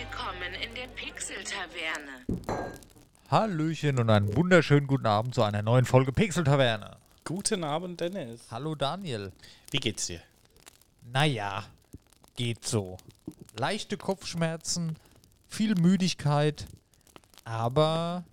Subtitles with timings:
[0.00, 2.72] Willkommen in der Pixel-Taverne.
[3.30, 6.96] Hallöchen und einen wunderschönen guten Abend zu einer neuen Folge Pixel Taverne.
[7.22, 8.40] Guten Abend, Dennis.
[8.50, 9.30] Hallo Daniel.
[9.70, 10.22] Wie geht's dir?
[11.12, 11.66] Naja,
[12.34, 12.96] geht so.
[13.58, 14.96] Leichte Kopfschmerzen,
[15.48, 16.66] viel Müdigkeit,
[17.44, 18.24] aber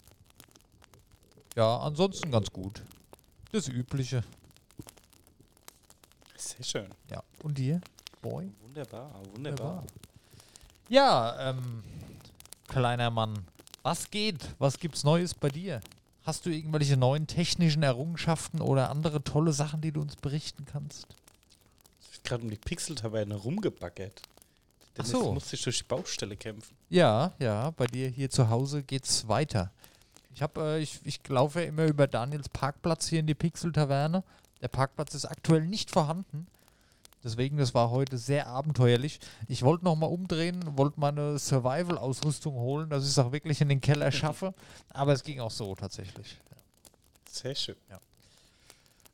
[1.57, 2.81] ja, ansonsten ganz gut.
[3.52, 4.23] Das Übliche.
[6.38, 6.88] Sehr schön.
[7.11, 7.21] Ja.
[7.43, 7.81] Und dir,
[8.21, 8.54] Boy?
[8.61, 9.84] Wunderbar, wunderbar.
[10.89, 11.83] Ja, ähm,
[12.68, 13.45] kleiner Mann,
[13.83, 14.55] was geht?
[14.57, 15.82] Was gibt's Neues bei dir?
[16.23, 21.07] Hast du irgendwelche neuen technischen Errungenschaften oder andere tolle Sachen, die du uns berichten kannst?
[22.01, 24.21] Es wird gerade um die Pixel-Taverne rumgebaggert.
[24.23, 25.33] Ach Dennis so.
[25.33, 26.75] muss sich durch die Baustelle kämpfen.
[26.89, 29.71] Ja, ja, bei dir hier zu Hause geht's weiter.
[30.33, 34.23] Ich habe, äh, ich, ich laufe ja immer über Daniels Parkplatz hier in die Pixel-Taverne.
[34.61, 36.47] Der Parkplatz ist aktuell nicht vorhanden.
[37.23, 39.20] Deswegen, das war heute sehr abenteuerlich.
[39.48, 43.82] Ich wollte nochmal umdrehen, wollte meine Survival-Ausrüstung holen, dass ich es auch wirklich in den
[43.82, 44.54] Keller schaffe.
[44.90, 46.38] Aber es ging auch so tatsächlich.
[47.30, 47.76] Sehr schön.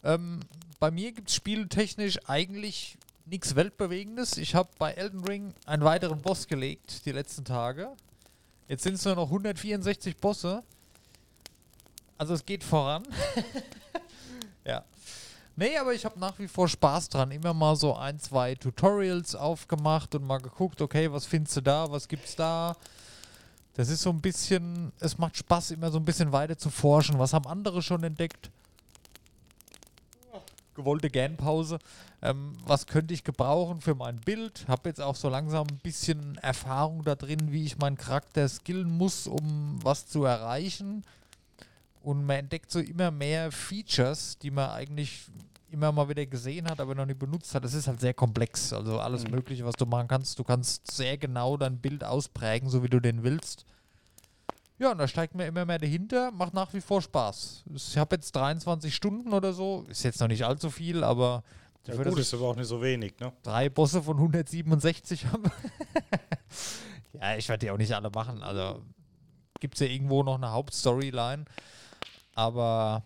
[0.04, 0.42] Ähm,
[0.80, 4.38] bei mir gibt es spieltechnisch eigentlich nichts Weltbewegendes.
[4.38, 7.90] Ich habe bei Elden Ring einen weiteren Boss gelegt die letzten Tage.
[8.67, 10.64] Jetzt sind es nur noch 164 Bosse.
[12.17, 13.04] Also es geht voran.
[14.66, 14.84] ja.
[15.56, 17.32] Nee, aber ich habe nach wie vor Spaß dran.
[17.32, 21.92] Immer mal so ein, zwei Tutorials aufgemacht und mal geguckt, okay, was findest du da,
[21.92, 22.76] was gibt's da.
[23.76, 27.20] Das ist so ein bisschen, es macht Spaß, immer so ein bisschen weiter zu forschen.
[27.20, 28.50] Was haben andere schon entdeckt?
[30.73, 31.80] gewollte Gernpause.
[32.22, 34.66] Ähm, was könnte ich gebrauchen für mein Bild?
[34.67, 38.90] Habe jetzt auch so langsam ein bisschen Erfahrung da drin, wie ich meinen Charakter skillen
[38.90, 41.04] muss, um was zu erreichen.
[42.04, 45.26] Und man entdeckt so immer mehr Features, die man eigentlich
[45.72, 47.64] immer mal wieder gesehen hat, aber noch nie benutzt hat.
[47.64, 48.72] Das ist halt sehr komplex.
[48.73, 49.32] Also alles Mhm.
[49.32, 50.38] Mögliche, was du machen kannst.
[50.38, 53.66] Du kannst sehr genau dein Bild ausprägen, so wie du den willst.
[54.78, 57.64] Ja, und da steigt mir immer mehr dahinter, macht nach wie vor Spaß.
[57.73, 61.44] Ich habe jetzt 23 Stunden oder so, ist jetzt noch nicht allzu viel, aber
[61.88, 63.32] Ja, gut, ist aber auch nicht so wenig, ne?
[63.44, 65.50] drei Bosse von 167 habe.
[67.14, 68.42] ja, ich werde die auch nicht alle machen.
[68.44, 68.82] Also
[69.60, 71.45] gibt es ja irgendwo noch eine Hauptstoryline,
[72.33, 73.04] aber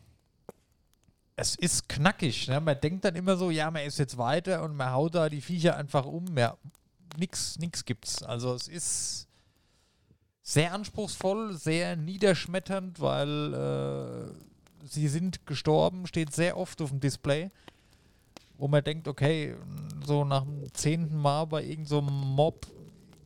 [1.35, 2.47] es ist knackig.
[2.47, 2.59] Ne?
[2.59, 5.41] Man denkt dann immer so, ja, man ist jetzt weiter und man haut da die
[5.41, 6.37] Viecher einfach um.
[6.37, 6.57] Ja,
[7.17, 8.23] nix, nix gibt's.
[8.23, 9.27] Also es ist
[10.41, 17.51] sehr anspruchsvoll, sehr niederschmetternd, weil äh, sie sind gestorben, steht sehr oft auf dem Display,
[18.57, 19.55] wo man denkt, okay,
[20.05, 22.65] so nach dem zehnten Mal bei irgendeinem so Mob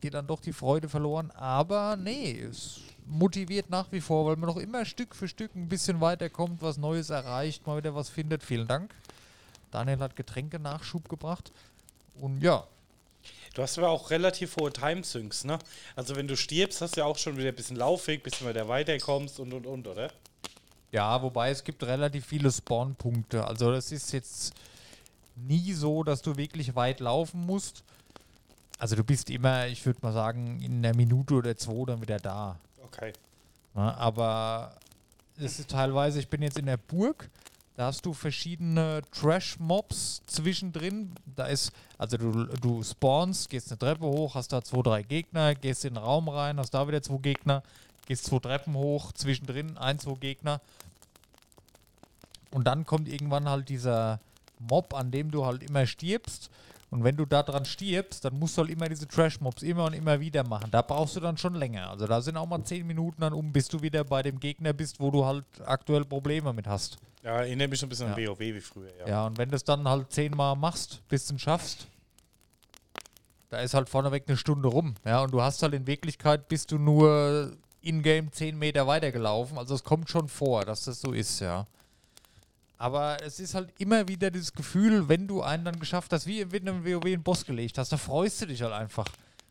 [0.00, 1.30] geht dann doch die Freude verloren.
[1.30, 5.68] Aber nee, es motiviert nach wie vor, weil man noch immer Stück für Stück ein
[5.68, 8.42] bisschen weiterkommt, was Neues erreicht, mal wieder was findet.
[8.42, 8.94] Vielen Dank.
[9.70, 11.52] Daniel hat Getränke-Nachschub gebracht.
[12.20, 12.66] Und ja,
[13.54, 15.58] Du hast aber auch relativ hohe Timesyncs, ne?
[15.94, 18.48] Also wenn du stirbst, hast du ja auch schon wieder ein bisschen Laufweg, bis du
[18.48, 20.10] wieder weiterkommst und und und, oder?
[20.90, 23.46] Ja, wobei es gibt relativ viele Spawnpunkte.
[23.46, 24.54] Also das ist jetzt
[25.36, 27.84] nie so, dass du wirklich weit laufen musst.
[28.78, 32.18] Also du bist immer, ich würde mal sagen, in einer Minute oder zwei dann wieder
[32.18, 32.58] da.
[32.92, 33.12] Okay.
[33.74, 34.76] Ja, aber
[35.38, 37.30] es ist teilweise, ich bin jetzt in der Burg,
[37.74, 41.14] da hast du verschiedene Trash-Mobs zwischendrin.
[41.24, 45.54] Da ist, also du, du spawnst, gehst eine Treppe hoch, hast da zwei, drei Gegner,
[45.54, 47.62] gehst in den Raum rein, hast da wieder zwei Gegner,
[48.06, 50.60] gehst zwei Treppen hoch, zwischendrin ein, zwei Gegner.
[52.50, 54.20] Und dann kommt irgendwann halt dieser
[54.58, 56.50] Mob, an dem du halt immer stirbst.
[56.92, 59.94] Und wenn du da dran stirbst, dann musst du halt immer diese Trash-Mobs immer und
[59.94, 60.70] immer wieder machen.
[60.70, 61.88] Da brauchst du dann schon länger.
[61.88, 64.74] Also da sind auch mal 10 Minuten dann um, bis du wieder bei dem Gegner
[64.74, 66.98] bist, wo du halt aktuell Probleme mit hast.
[67.22, 68.14] Ja, erinnert mich schon ein bisschen Ja.
[68.14, 69.08] an WoW wie früher, ja.
[69.08, 71.86] Ja, und wenn du es dann halt zehnmal machst, bis du es schaffst,
[73.48, 74.94] da ist halt vorneweg eine Stunde rum.
[75.06, 79.56] Ja, und du hast halt in Wirklichkeit bist du nur in-game 10 Meter weitergelaufen.
[79.56, 81.66] Also es kommt schon vor, dass das so ist, ja.
[82.78, 86.40] Aber es ist halt immer wieder dieses Gefühl, wenn du einen dann geschafft hast, wie
[86.40, 89.06] in einem WoW einen Boss gelegt hast, da freust du dich halt einfach.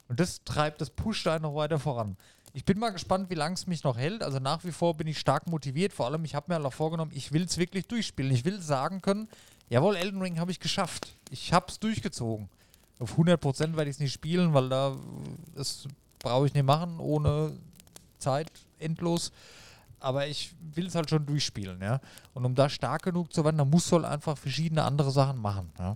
[0.10, 2.18] Und das treibt, das pusht einen noch weiter voran.
[2.54, 4.24] Ich bin mal gespannt, wie lange es mich noch hält.
[4.24, 5.94] Also nach wie vor bin ich stark motiviert.
[5.94, 8.32] Vor allem, ich habe mir halt auch vorgenommen, ich will es wirklich durchspielen.
[8.34, 9.30] Ich will sagen können,
[9.70, 11.16] jawohl, Elden Ring habe ich geschafft.
[11.30, 12.50] Ich habe es durchgezogen.
[13.00, 14.98] Auf 100% werde ich es nicht spielen, weil da,
[15.56, 15.88] das
[16.20, 17.54] brauche ich nicht machen, ohne
[18.20, 19.32] Zeit, endlos.
[20.02, 22.02] Aber ich will es halt schon durchspielen, ja.
[22.34, 25.40] Und um da stark genug zu werden, dann musst du halt einfach verschiedene andere Sachen
[25.40, 25.96] machen, ja.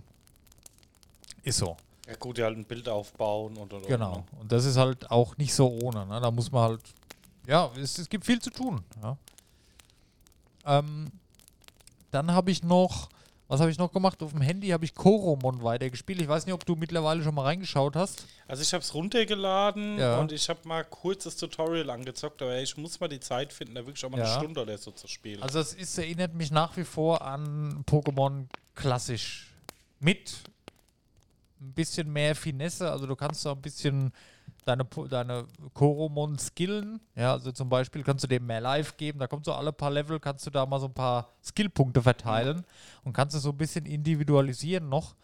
[1.42, 1.76] Ist so.
[2.06, 3.88] Ja gut, ja halt ein Bild aufbauen und und und.
[3.88, 4.18] Genau.
[4.18, 4.24] ne?
[4.40, 6.06] Und das ist halt auch nicht so ohne.
[6.06, 6.20] Ne?
[6.20, 6.80] Da muss man halt,
[7.46, 8.80] ja, es, es gibt viel zu tun.
[9.02, 9.16] Ja.
[10.64, 11.10] Ähm,
[12.12, 13.08] dann habe ich noch
[13.48, 14.20] Was habe ich noch gemacht?
[14.24, 16.20] Auf dem Handy habe ich Koromon weitergespielt.
[16.20, 18.26] Ich weiß nicht, ob du mittlerweile schon mal reingeschaut hast.
[18.48, 20.18] Also ich habe es runtergeladen Ja.
[20.18, 23.76] und ich habe mal kurz das Tutorial angezockt, aber ich muss mal die Zeit finden,
[23.76, 24.24] da wirklich auch mal Ja.
[24.24, 25.42] eine Stunde oder so zu spielen.
[25.42, 29.52] Also es ist, erinnert mich nach wie vor an Pokémon klassisch.
[30.00, 30.34] Mit
[31.60, 32.90] ein bisschen mehr Finesse.
[32.90, 34.12] Also du kannst da ein bisschen
[34.66, 37.00] deine, deine Koromon skillen.
[37.14, 39.18] Ja, also zum Beispiel kannst du dem mehr Life geben.
[39.18, 42.64] Da kommt so alle paar Level, kannst du da mal so ein paar Skillpunkte verteilen
[43.04, 45.14] und kannst es so ein bisschen individualisieren noch.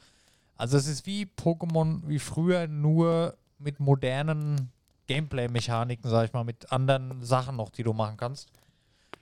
[0.56, 4.70] Also es ist wie Pokémon wie früher, nur mit modernen
[5.08, 8.48] Gameplay-Mechaniken, sag ich mal, mit anderen Sachen noch, die du machen kannst.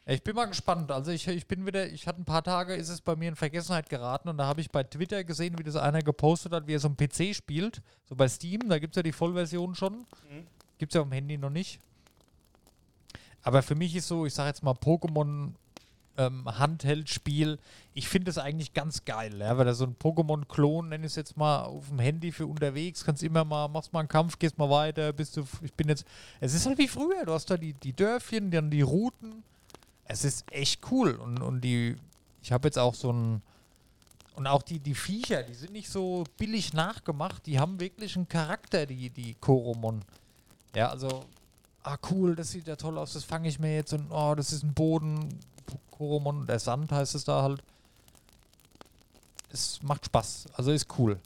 [0.07, 0.91] Ich bin mal gespannt.
[0.91, 3.37] Also ich, ich bin wieder, ich hatte ein paar Tage, ist es bei mir in
[3.37, 6.75] Vergessenheit geraten und da habe ich bei Twitter gesehen, wie das einer gepostet hat, wie
[6.75, 7.83] er so am PC spielt.
[8.09, 10.07] So bei Steam, da gibt es ja die Vollversion schon.
[10.79, 11.79] Gibt es ja dem Handy noch nicht.
[13.43, 15.53] Aber für mich ist so, ich sage jetzt mal Pokémon
[16.19, 17.59] ähm, Handheld-Spiel,
[17.95, 21.17] ich finde es eigentlich ganz geil, ja, weil da so ein Pokémon-Klon, nenne ich es
[21.17, 24.59] jetzt mal, auf dem Handy für unterwegs, kannst immer mal, machst mal einen Kampf, gehst
[24.59, 26.05] mal weiter, bist du, ich bin jetzt,
[26.41, 29.43] es ist halt wie früher, du hast da die, die Dörfchen, dann die Routen,
[30.11, 31.97] es ist echt cool und, und die,
[32.43, 33.43] ich habe jetzt auch so ein,
[34.35, 38.29] und auch die, die Viecher, die sind nicht so billig nachgemacht, die haben wirklich einen
[38.29, 40.03] Charakter, die, die Koromon.
[40.75, 41.25] Ja, also,
[41.85, 44.53] ah cool, das sieht ja toll aus, das fange ich mir jetzt und oh, das
[44.53, 45.39] ist ein Boden,
[45.93, 47.63] Koromon, der Sand heißt es da halt.
[49.53, 51.21] Es macht Spaß, also ist cool.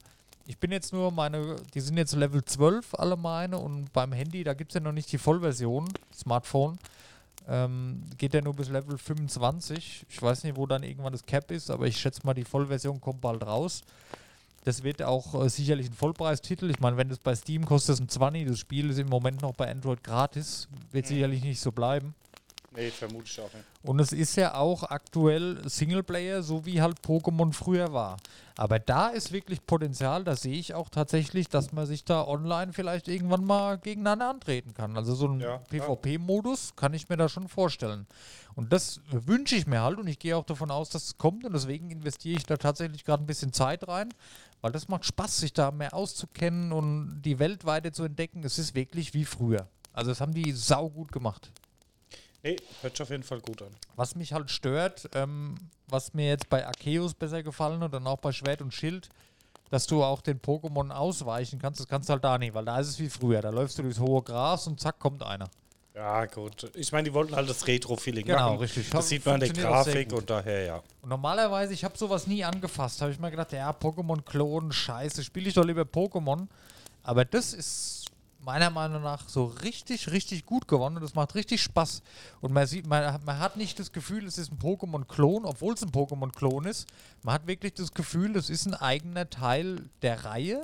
[0.46, 4.44] Ich bin jetzt nur meine, die sind jetzt Level 12 alle meine und beim Handy,
[4.44, 6.78] da gibt es ja noch nicht die Vollversion, Smartphone.
[7.46, 10.06] Ähm, geht ja nur bis Level 25.
[10.08, 13.00] Ich weiß nicht, wo dann irgendwann das Cap ist, aber ich schätze mal, die Vollversion
[13.00, 13.82] kommt bald raus.
[14.64, 16.70] Das wird auch äh, sicherlich ein Vollpreistitel.
[16.70, 18.49] Ich meine, wenn das bei Steam kostet, es ein 20.
[18.49, 20.69] Das Spiel ist im Moment noch bei Android gratis.
[20.91, 22.14] Wird sicherlich nicht so bleiben.
[22.76, 23.64] Nee, vermute ich auch nicht.
[23.82, 28.16] Und es ist ja auch aktuell Singleplayer, so wie halt Pokémon früher war.
[28.56, 32.72] Aber da ist wirklich Potenzial, da sehe ich auch tatsächlich, dass man sich da online
[32.72, 34.96] vielleicht irgendwann mal gegeneinander antreten kann.
[34.96, 38.06] Also so ein Ja, PvP-Modus kann ich mir da schon vorstellen.
[38.54, 41.44] Und das wünsche ich mir halt und ich gehe auch davon aus, dass es kommt
[41.44, 44.14] und deswegen investiere ich da tatsächlich gerade ein bisschen Zeit rein,
[44.60, 48.44] weil das macht Spaß, sich da mehr auszukennen und die Welt weiter zu entdecken.
[48.44, 49.66] Es ist wirklich wie früher.
[49.92, 51.50] Also das haben die sau gut gemacht.
[52.44, 53.69] Nee, hört sich auf jeden Fall gut an.
[53.96, 55.56] Was mich halt stört, ähm,
[55.88, 59.08] was mir jetzt bei Arceus besser gefallen hat und auch bei Schwert und Schild,
[59.70, 62.79] dass du auch den Pokémon ausweichen kannst, das kannst du halt da nicht, weil da
[62.79, 63.41] ist es wie früher.
[63.41, 65.49] Da läufst du durchs hohe Gras und zack, kommt einer.
[65.94, 66.70] Ja, gut.
[66.75, 68.58] Ich meine, die wollten halt das Retro-Feeling Genau, machen.
[68.58, 68.91] richtig.
[68.91, 70.82] Das sieht man an der Grafik und daher, ja.
[71.02, 73.00] Und normalerweise, ich habe sowas nie angefasst.
[73.00, 76.49] Habe ich mir gedacht, ja, Pokémon-Klon, scheiße, spiele ich doch lieber Pokémon.
[77.05, 78.03] Aber das ist
[78.44, 81.00] meiner Meinung nach so richtig, richtig gut gewonnen.
[81.00, 82.02] Das macht richtig Spaß.
[82.41, 85.82] Und man sieht, man, man hat nicht das Gefühl, es ist ein Pokémon-Klon, obwohl es
[85.82, 86.87] ein Pokémon-Klon ist.
[87.23, 90.62] Man hat wirklich das Gefühl, das ist ein eigener Teil der Reihe.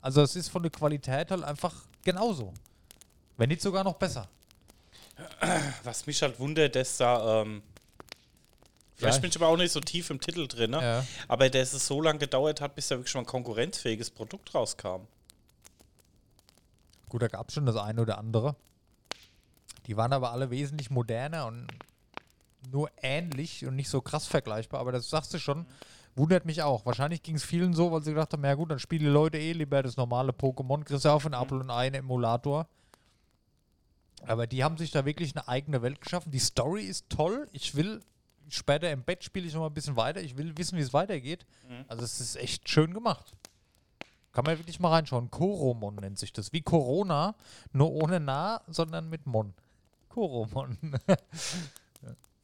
[0.00, 1.74] Also es ist von der Qualität halt einfach
[2.04, 2.52] genauso.
[3.36, 4.28] Wenn nicht sogar noch besser.
[5.84, 7.62] Was mich halt wundert, dass da, ähm,
[8.96, 10.82] vielleicht bin ich aber auch nicht so tief im Titel drin, ne?
[10.82, 11.06] Ja.
[11.28, 15.06] aber dass es so lange gedauert hat, bis da wirklich mal ein konkurrenzfähiges Produkt rauskam.
[17.12, 18.56] Gut, da gab es schon das eine oder andere.
[19.86, 21.66] Die waren aber alle wesentlich moderner und
[22.70, 24.80] nur ähnlich und nicht so krass vergleichbar.
[24.80, 25.66] Aber das sagst du schon,
[26.16, 26.86] wundert mich auch.
[26.86, 29.36] Wahrscheinlich ging es vielen so, weil sie gedacht haben, ja gut, dann spielen die Leute
[29.36, 30.84] eh lieber das normale Pokémon.
[30.84, 32.66] Kriegst du auch von Apple und einen Emulator.
[34.24, 36.32] Aber die haben sich da wirklich eine eigene Welt geschaffen.
[36.32, 37.46] Die Story ist toll.
[37.52, 38.00] Ich will
[38.48, 40.22] später im Bett spiele ich noch mal ein bisschen weiter.
[40.22, 41.44] Ich will wissen, wie es weitergeht.
[41.88, 43.34] Also es ist echt schön gemacht.
[44.32, 45.30] Kann man wirklich mal reinschauen.
[45.30, 46.52] Koromon nennt sich das.
[46.52, 47.34] Wie Corona,
[47.72, 49.52] nur ohne Na, sondern mit Mon.
[50.08, 50.78] Koromon.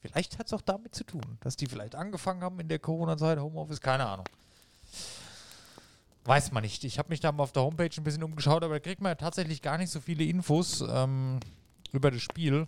[0.01, 3.41] Vielleicht hat es auch damit zu tun, dass die vielleicht angefangen haben in der Corona-Zeit,
[3.41, 4.27] Homeoffice, keine Ahnung.
[6.25, 6.85] Weiß man nicht.
[6.85, 9.11] Ich habe mich da mal auf der Homepage ein bisschen umgeschaut, aber da kriegt man
[9.11, 11.41] ja tatsächlich gar nicht so viele Infos ähm,
[11.93, 12.67] über das Spiel.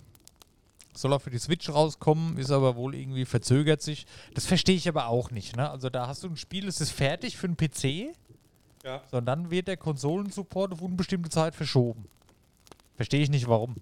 [0.93, 4.07] Soll auch für die Switch rauskommen, ist aber wohl irgendwie verzögert sich.
[4.35, 5.57] Das verstehe ich aber auch nicht.
[5.57, 5.71] Ne?
[5.71, 8.13] Also da hast du ein Spiel, es ist fertig für einen PC,
[8.85, 9.03] Ja.
[9.11, 12.07] so, und dann wird der Konsolensupport auf unbestimmte Zeit verschoben.
[12.97, 13.77] Verstehe ich nicht, warum.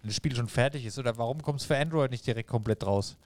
[0.00, 0.98] Wenn das Spiel schon fertig ist.
[0.98, 3.16] Oder warum kommt es für Android nicht direkt komplett raus?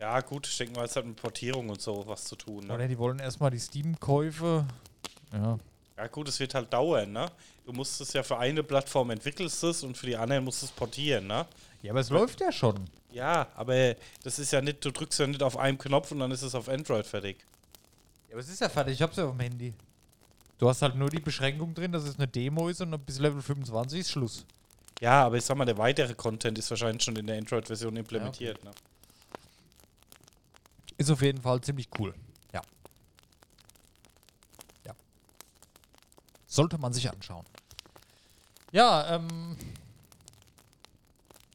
[0.00, 2.66] Ja, gut, ich denke mal, es hat mit Portierung und so was zu tun.
[2.66, 2.74] Ne?
[2.74, 4.64] Oder die wollen erstmal die Steam-Käufe.
[5.32, 5.58] Ja.
[5.96, 7.28] Ja, gut, es wird halt dauern, ne?
[7.66, 10.66] Du musst es ja für eine Plattform entwickelst es und für die anderen musst du
[10.66, 11.44] es portieren, ne?
[11.82, 12.88] ja, aber es läuft ja schon.
[13.10, 16.30] Ja, aber das ist ja nicht, du drückst ja nicht auf einen Knopf und dann
[16.30, 17.38] ist es auf Android fertig.
[18.28, 19.74] Ja, aber es ist ja fertig, ich hab's ja auf dem Handy.
[20.58, 23.40] Du hast halt nur die Beschränkung drin, dass es eine Demo ist und bis Level
[23.40, 24.44] 25 ist Schluss.
[25.00, 28.58] Ja, aber ich sag mal, der weitere Content ist wahrscheinlich schon in der Android-Version implementiert.
[28.62, 28.78] Ja, okay.
[28.80, 28.88] ne?
[30.96, 32.12] Ist auf jeden Fall ziemlich cool.
[32.52, 32.60] Ja.
[34.84, 34.94] Ja.
[36.48, 37.46] Sollte man sich anschauen.
[38.72, 39.56] Ja, ähm,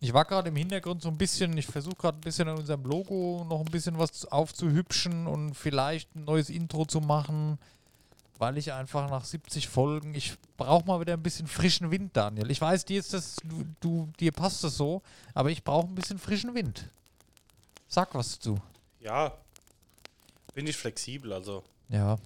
[0.04, 2.84] ich war gerade im Hintergrund so ein bisschen, ich versuche gerade ein bisschen an unserem
[2.84, 7.58] Logo noch ein bisschen was aufzuhübschen und vielleicht ein neues Intro zu machen,
[8.38, 12.52] weil ich einfach nach 70 Folgen, ich brauche mal wieder ein bisschen frischen Wind, Daniel.
[12.52, 15.02] Ich weiß, dir ist das, du, du dir passt das so,
[15.34, 16.90] aber ich brauche ein bisschen frischen Wind.
[17.88, 18.60] Sag was zu.
[19.00, 19.32] Ja,
[20.54, 22.18] bin ich flexibel, also Ja,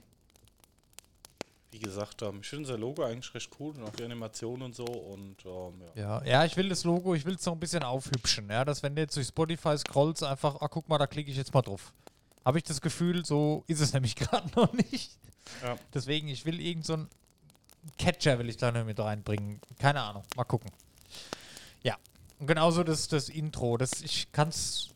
[1.71, 4.75] wie gesagt, ähm, ich finde unser Logo eigentlich recht cool und auch die Animation und
[4.75, 6.21] so und ähm, ja.
[6.21, 8.50] Ja, ja, ich will das Logo, ich will es noch ein bisschen aufhübschen.
[8.50, 11.38] Ja, dass wenn du jetzt durch Spotify scrollst, einfach, ah, guck mal, da klicke ich
[11.38, 11.93] jetzt mal drauf.
[12.45, 15.17] Habe ich das Gefühl, so ist es nämlich gerade noch nicht.
[15.62, 15.75] Ja.
[15.93, 17.09] Deswegen, ich will irgend so einen
[17.97, 19.62] Catcher will ich da noch mit reinbringen.
[19.79, 20.71] Keine Ahnung, mal gucken.
[21.83, 21.95] Ja,
[22.39, 23.77] und genauso das, das Intro.
[23.77, 24.89] Das, ich kann's.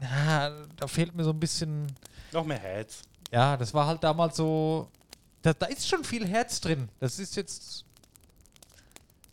[0.00, 1.92] Ja, da fehlt mir so ein bisschen.
[2.32, 3.02] Noch mehr Heads.
[3.32, 4.88] Ja, das war halt damals so.
[5.46, 6.88] Da, da ist schon viel Herz drin.
[6.98, 7.84] Das ist jetzt.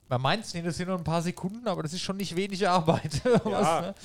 [0.10, 2.36] Man meint es nicht, das sind nur ein paar Sekunden, aber das ist schon nicht
[2.36, 3.26] wenig Arbeit.
[3.44, 3.96] Was, ne?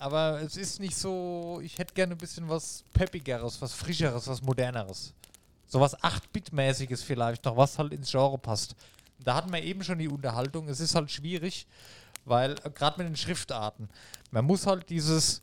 [0.00, 1.60] Aber es ist nicht so.
[1.62, 5.14] Ich hätte gerne ein bisschen was Peppigeres, was Frischeres, was Moderneres.
[5.68, 8.74] So was 8-Bit-mäßiges vielleicht noch, was halt ins Genre passt.
[9.20, 10.68] Da hatten wir eben schon die Unterhaltung.
[10.68, 11.68] Es ist halt schwierig,
[12.24, 13.88] weil äh, gerade mit den Schriftarten,
[14.32, 15.42] man muss halt dieses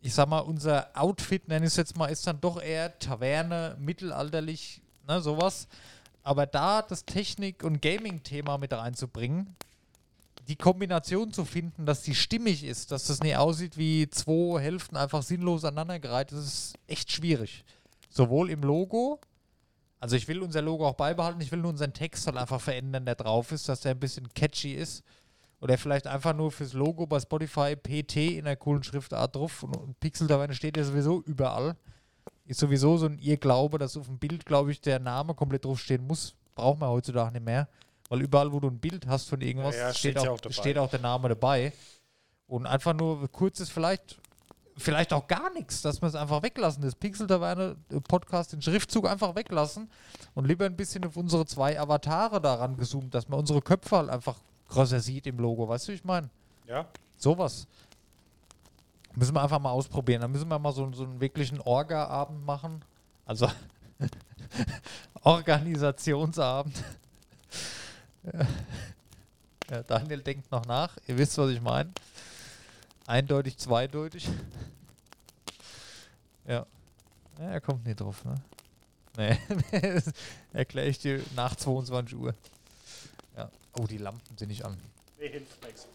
[0.00, 3.74] ich sag mal, unser Outfit, nenne ich es jetzt mal, ist dann doch eher Taverne,
[3.80, 5.68] mittelalterlich, ne, sowas.
[6.22, 9.54] Aber da das Technik- und Gaming-Thema mit reinzubringen,
[10.48, 14.96] die Kombination zu finden, dass die stimmig ist, dass das nicht aussieht wie zwei Hälften
[14.96, 17.64] einfach sinnlos aneinandergereiht, das ist echt schwierig.
[18.10, 19.20] Sowohl im Logo,
[20.00, 23.06] also ich will unser Logo auch beibehalten, ich will nur unseren Text halt einfach verändern,
[23.06, 25.02] der drauf ist, dass der ein bisschen catchy ist.
[25.60, 29.62] Oder vielleicht einfach nur fürs Logo bei Spotify PT in einer coolen Schriftart drauf.
[29.62, 31.74] Und, und Pixel Taverne steht ja sowieso überall.
[32.46, 36.06] Ist sowieso so ein Irrglaube, dass auf dem Bild, glaube ich, der Name komplett draufstehen
[36.06, 36.34] muss.
[36.54, 37.68] Braucht man heutzutage nicht mehr.
[38.08, 40.76] Weil überall, wo du ein Bild hast von irgendwas, Ja, ja, steht, auch, auch steht
[40.78, 41.72] auch der Name dabei.
[42.46, 44.18] Und einfach nur kurzes, vielleicht,
[44.76, 46.82] vielleicht auch gar nichts, dass wir es einfach weglassen.
[46.82, 49.90] Das Pixel Taverne äh, Podcast, den Schriftzug einfach weglassen
[50.34, 54.10] und lieber ein bisschen auf unsere zwei Avatare daran gezoomt, dass man unsere Köpfe halt
[54.10, 54.36] einfach
[54.68, 55.66] größer sieht im Logo.
[55.66, 56.28] Weißt du, wie ich meine?
[56.66, 56.86] Ja,
[57.16, 57.66] Sowas.
[59.16, 60.20] Müssen wir einfach mal ausprobieren.
[60.20, 62.84] Dann müssen wir mal so, so einen wirklichen Orga-Abend machen.
[63.26, 63.50] Also
[65.22, 66.82] Organisationsabend.
[69.70, 69.82] ja.
[69.82, 70.96] Daniel denkt noch nach.
[71.06, 71.92] Ihr wisst, was ich meine.
[73.06, 74.28] Eindeutig, zweideutig.
[76.46, 76.66] Ja.
[77.38, 77.50] ja.
[77.50, 78.34] Er kommt nicht drauf, ne?
[79.16, 79.38] Nee,
[80.52, 82.34] erkläre ich dir nach 22 Uhr.
[83.36, 83.48] Ja.
[83.78, 84.76] Oh, die Lampen sind nicht an.
[85.18, 85.86] nee, hilft nichts.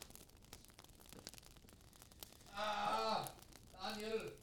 [2.60, 3.25] Ah,
[3.82, 4.34] Daniel.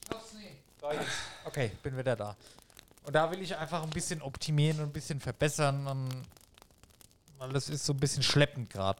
[0.00, 0.56] Ich schaff's nicht.
[1.44, 2.36] Okay, bin wieder da.
[3.04, 6.08] Und da will ich einfach ein bisschen optimieren und ein bisschen verbessern, und,
[7.38, 8.98] weil das ist so ein bisschen schleppend gerade.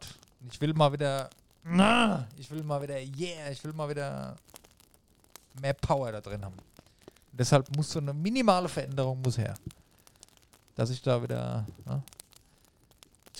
[0.50, 1.28] Ich will mal wieder,
[1.64, 4.36] na, ich will mal wieder, yeah, ich will mal wieder
[5.60, 6.54] mehr Power da drin haben.
[6.56, 9.54] Und deshalb muss so eine minimale Veränderung muss her.
[10.76, 12.02] Dass ich da wieder, ne?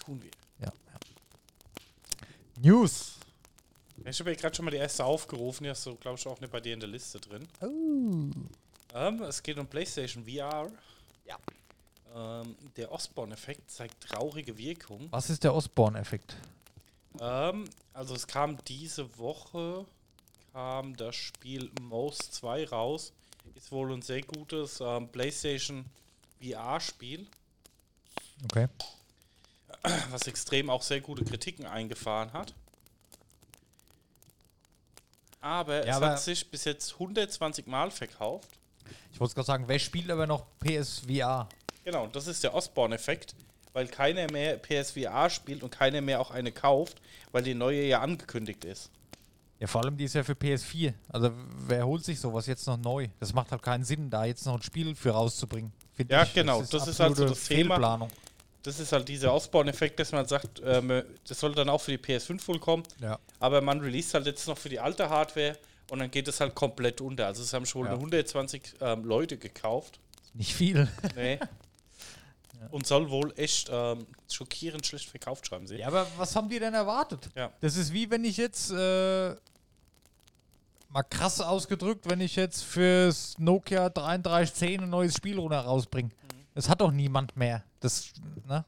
[0.05, 0.31] Tun wir.
[0.59, 0.99] ja, ja.
[2.61, 3.17] News.
[4.09, 6.41] Ich habe ja gerade schon mal die erste aufgerufen, die hast du, glaube ich, auch
[6.41, 7.47] nicht bei dir in der Liste drin.
[7.61, 8.31] Oh.
[8.95, 10.71] Ähm, es geht um PlayStation VR.
[11.27, 11.37] Ja.
[12.15, 15.09] Ähm, der Osborne-Effekt zeigt traurige Wirkung.
[15.11, 16.37] Was ist der Osborne-Effekt?
[17.21, 19.85] Ähm, also es kam diese Woche,
[20.53, 23.13] kam das Spiel Most 2 raus.
[23.55, 25.85] Ist wohl ein sehr gutes ähm, PlayStation
[26.41, 27.27] VR-Spiel,
[28.45, 28.69] Okay.
[30.11, 32.55] was extrem auch sehr gute Kritiken eingefahren hat.
[35.47, 38.49] Aber Ja, es aber- hat sich bis jetzt 120 Mal verkauft.
[39.13, 41.49] Ich wollte gerade sagen, wer spielt aber noch PSVR?
[41.85, 43.35] Genau, und das ist der Osborne-Effekt,
[43.73, 47.01] weil keiner mehr PSVR spielt und keiner mehr auch eine kauft,
[47.31, 48.91] weil die neue ja angekündigt ist.
[49.61, 50.93] Ja, vor allem die ist ja für PS4.
[51.09, 51.31] Also
[51.67, 53.09] wer holt sich sowas jetzt noch neu?
[53.21, 55.73] Das macht halt keinen Sinn, da jetzt noch ein Spiel für rauszubringen.
[55.95, 58.09] Find Ja, genau, das ist halt so absolute das Thema.
[58.67, 61.99] Das ist halt dieser Osborne-Effekt, dass man sagt, ähm, das soll dann auch für die
[61.99, 63.19] PS5 wohl kommen, Ja.
[63.39, 65.57] aber man release halt jetzt noch für die alte Hardware
[65.91, 67.27] und dann geht es halt komplett unter.
[67.27, 67.93] Also es haben schon Ja.
[67.93, 70.01] 120 ähm, Leute gekauft.
[70.35, 70.89] Nicht viel.
[71.15, 71.39] Nee.
[72.71, 75.77] Und soll wohl echt ähm, schockierend schlecht verkauft, schreiben sie.
[75.77, 77.29] Ja, aber was haben die denn erwartet?
[77.37, 77.53] Ja.
[77.61, 79.37] Das ist wie wenn ich jetzt, äh,
[80.89, 86.11] mal krass ausgedrückt, wenn ich jetzt fürs Nokia 3310 ein neues Spiel runter rausbringe.
[86.57, 87.63] Das hat doch niemand mehr.
[87.81, 88.15] Das,
[88.49, 88.65] ne?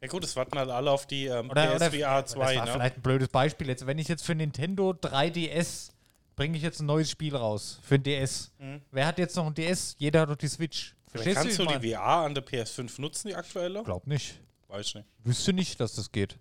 [0.00, 2.72] Ja gut, es warten halt alle auf die ähm, Oder, PSVR das 2, war ne?
[2.72, 3.84] vielleicht ein blödes Beispiel jetzt.
[3.88, 5.90] Wenn ich jetzt für Nintendo 3DS
[6.36, 8.52] bringe ich jetzt ein neues Spiel raus für ein DS.
[8.60, 8.80] Mhm.
[8.92, 9.96] Wer hat jetzt noch ein DS?
[9.98, 10.94] Jeder hat doch die Switch.
[11.08, 13.82] Verstehst Kannst du ich die VR an der PS5 nutzen, die aktuelle?
[13.82, 14.38] Glaub nicht.
[14.68, 15.08] Weiß ich nicht.
[15.24, 16.38] Wüsste nicht, dass das geht.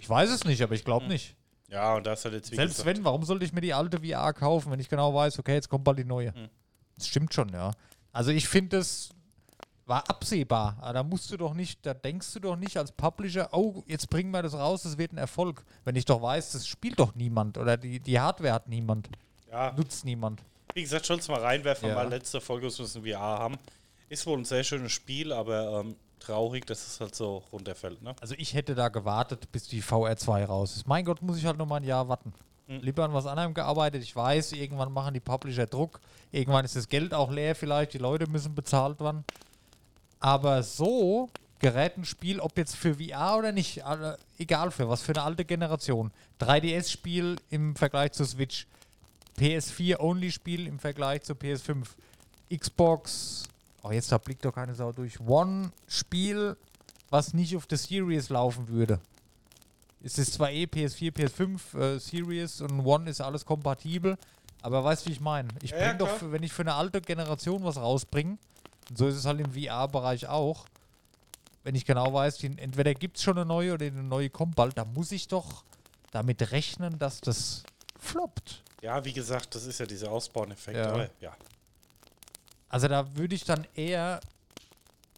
[0.00, 1.36] Ich weiß es nicht, aber ich glaube nicht.
[1.68, 4.32] Ja, und das hat jetzt Selbst gesagt, wenn, warum sollte ich mir die alte VR
[4.32, 6.34] kaufen, wenn ich genau weiß, okay, jetzt kommt bald die neue?
[6.34, 6.48] Hm.
[6.96, 7.70] Das stimmt schon, ja.
[8.10, 9.10] Also ich finde, das
[9.86, 10.76] war absehbar.
[10.92, 14.30] Da musst du doch nicht, da denkst du doch nicht als Publisher, oh, jetzt bringen
[14.30, 15.64] wir das raus, das wird ein Erfolg.
[15.84, 19.08] Wenn ich doch weiß, das spielt doch niemand oder die, die Hardware hat niemand,
[19.50, 20.42] ja, nutzt niemand.
[20.74, 21.96] wie gesagt, schon mal reinwerfen, Ja.
[21.96, 23.56] weil letzte Folge, dass wir es in VR haben.
[24.08, 28.14] Ist wohl ein sehr schönes Spiel, aber ähm, traurig, dass es halt so runterfällt, ne?
[28.20, 30.86] Also ich hätte da gewartet, bis die VR2 raus ist.
[30.86, 32.32] Mein Gott, muss ich halt noch mal ein Jahr warten.
[32.66, 32.80] Hm.
[32.80, 34.02] Lieber an was anderem gearbeitet.
[34.02, 36.00] Ich weiß, irgendwann machen die Publisher Druck.
[36.32, 37.92] Irgendwann ist das Geld auch leer vielleicht.
[37.92, 39.24] Die Leute müssen bezahlt werden.
[40.24, 41.28] Aber so
[41.58, 43.82] gerät ein Spiel, ob jetzt für VR oder nicht,
[44.38, 46.12] egal für was, für eine alte Generation.
[46.40, 48.66] 3DS-Spiel im Vergleich zur Switch.
[49.38, 51.84] PS4-Only-Spiel im Vergleich zur PS5.
[52.56, 53.42] Xbox,
[53.82, 55.20] oh jetzt da blickt doch keine Sau durch.
[55.20, 56.56] One-Spiel,
[57.10, 59.00] was nicht auf der Series laufen würde.
[60.02, 64.16] Es ist zwar eh PS4, PS5, äh, Series und One ist alles kompatibel,
[64.62, 65.48] aber weißt du, wie ich meine?
[65.60, 68.38] Ich Ja, ja, bring doch, wenn ich für eine alte Generation was rausbringe,
[68.90, 70.66] und so ist es halt im VR-Bereich auch,
[71.62, 74.54] wenn ich genau weiß, die, entweder gibt es schon eine neue oder eine neue kommt
[74.54, 75.64] bald, da muss ich doch
[76.10, 77.64] damit rechnen, dass das
[77.98, 78.62] floppt.
[78.82, 80.76] Ja, wie gesagt, das ist ja dieser Ausbaueffekt.
[80.76, 81.08] Ja.
[81.20, 81.36] Ja.
[82.68, 84.20] Also da würde ich dann eher,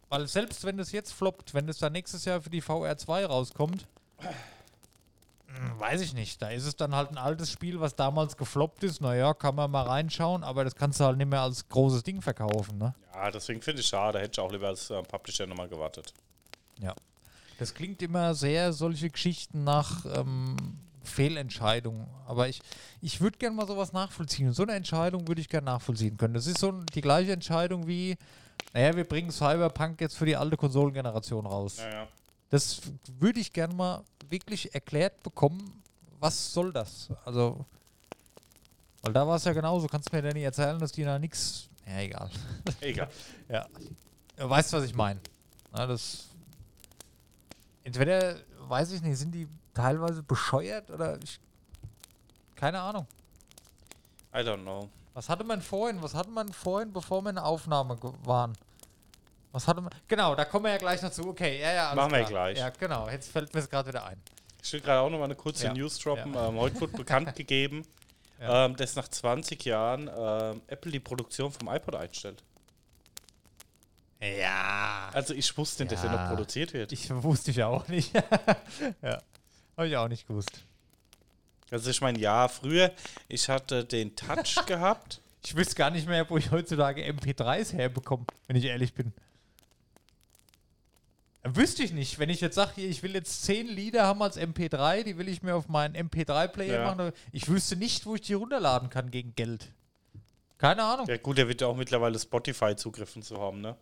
[0.09, 3.85] weil selbst wenn das jetzt floppt, wenn das dann nächstes Jahr für die VR2 rauskommt,
[5.79, 6.41] weiß ich nicht.
[6.41, 9.01] Da ist es dann halt ein altes Spiel, was damals gefloppt ist.
[9.01, 12.21] Naja, kann man mal reinschauen, aber das kannst du halt nicht mehr als großes Ding
[12.21, 12.77] verkaufen.
[12.77, 12.93] Ne?
[13.13, 14.19] ja, deswegen finde ich schade.
[14.19, 16.13] Hätte ich auch lieber als äh, Publisher nochmal gewartet.
[16.79, 16.93] Ja.
[17.59, 20.55] Das klingt immer sehr solche Geschichten nach ähm,
[21.03, 22.07] Fehlentscheidungen.
[22.27, 22.61] Aber ich,
[23.01, 24.47] ich würde gerne mal sowas nachvollziehen.
[24.47, 26.35] Und so eine Entscheidung würde ich gerne nachvollziehen können.
[26.35, 28.15] Das ist so die gleiche Entscheidung wie,
[28.73, 31.77] naja, wir bringen Cyberpunk jetzt für die alte Konsolengeneration raus.
[31.77, 32.07] Ja, ja.
[32.49, 32.81] Das
[33.19, 35.83] würde ich gerne mal wirklich erklärt bekommen.
[36.19, 37.09] Was soll das?
[37.25, 37.65] Also,
[39.01, 39.87] weil da war es ja genauso.
[39.87, 41.69] Kannst du mir denn nicht erzählen, dass die da nichts.
[41.85, 42.29] Ja, egal.
[42.81, 43.09] Egal.
[43.47, 43.65] Ja.
[44.35, 45.19] Du weißt, was ich meine.
[45.71, 46.25] Das.
[47.83, 48.35] Entweder,
[48.67, 51.39] weiß ich nicht, sind die teilweise bescheuert oder ich.
[52.55, 53.07] Keine Ahnung.
[54.33, 54.89] I don't know.
[55.13, 56.01] Was hatte man vorhin?
[56.01, 58.57] Was hatte man vorhin, bevor wir in der Aufnahme waren?
[59.51, 59.91] Was hatte man?
[60.07, 61.27] Genau, da kommen wir ja gleich noch zu.
[61.29, 61.95] Okay, ja, ja.
[61.95, 62.57] Machen wir gleich.
[62.57, 63.09] Ja, genau.
[63.09, 64.21] Jetzt fällt mir es gerade wieder ein.
[64.61, 65.73] Ich will gerade auch noch mal eine kurze Ja.
[65.73, 66.33] News droppen.
[66.33, 66.49] Ja.
[66.49, 67.85] Ähm, heute wurde bekannt gegeben,
[68.41, 68.65] Ja.
[68.65, 72.43] ähm, dass nach 20 Jahren ähm, Apple die Produktion vom iPod einstellt.
[74.21, 75.09] Ja.
[75.13, 76.23] Also ich wusste nicht, dass er Ja.
[76.23, 76.91] noch produziert wird.
[76.91, 78.13] Ich wusste ich auch nicht.
[79.01, 79.21] ja.
[79.77, 80.63] Habe ich auch nicht gewusst.
[81.69, 82.91] Also ich meine, ja, früher,
[83.27, 85.21] ich hatte den Touch gehabt.
[85.43, 89.13] Ich wüsste gar nicht mehr, wo ich heutzutage MP3s herbekomme, wenn ich ehrlich bin.
[91.55, 92.19] Wüsste ich nicht.
[92.19, 95.41] Wenn ich jetzt sage, ich will jetzt 10 Lieder haben als MP3, die will ich
[95.43, 96.95] mir auf meinen MP3-Player Ja.
[96.95, 97.11] machen.
[97.31, 99.71] Ich wüsste nicht, wo ich die runterladen kann gegen Geld.
[100.57, 101.07] Keine Ahnung.
[101.07, 103.75] Ja gut, der wird ja auch mittlerweile Spotify-Zugriffen zu haben, ne?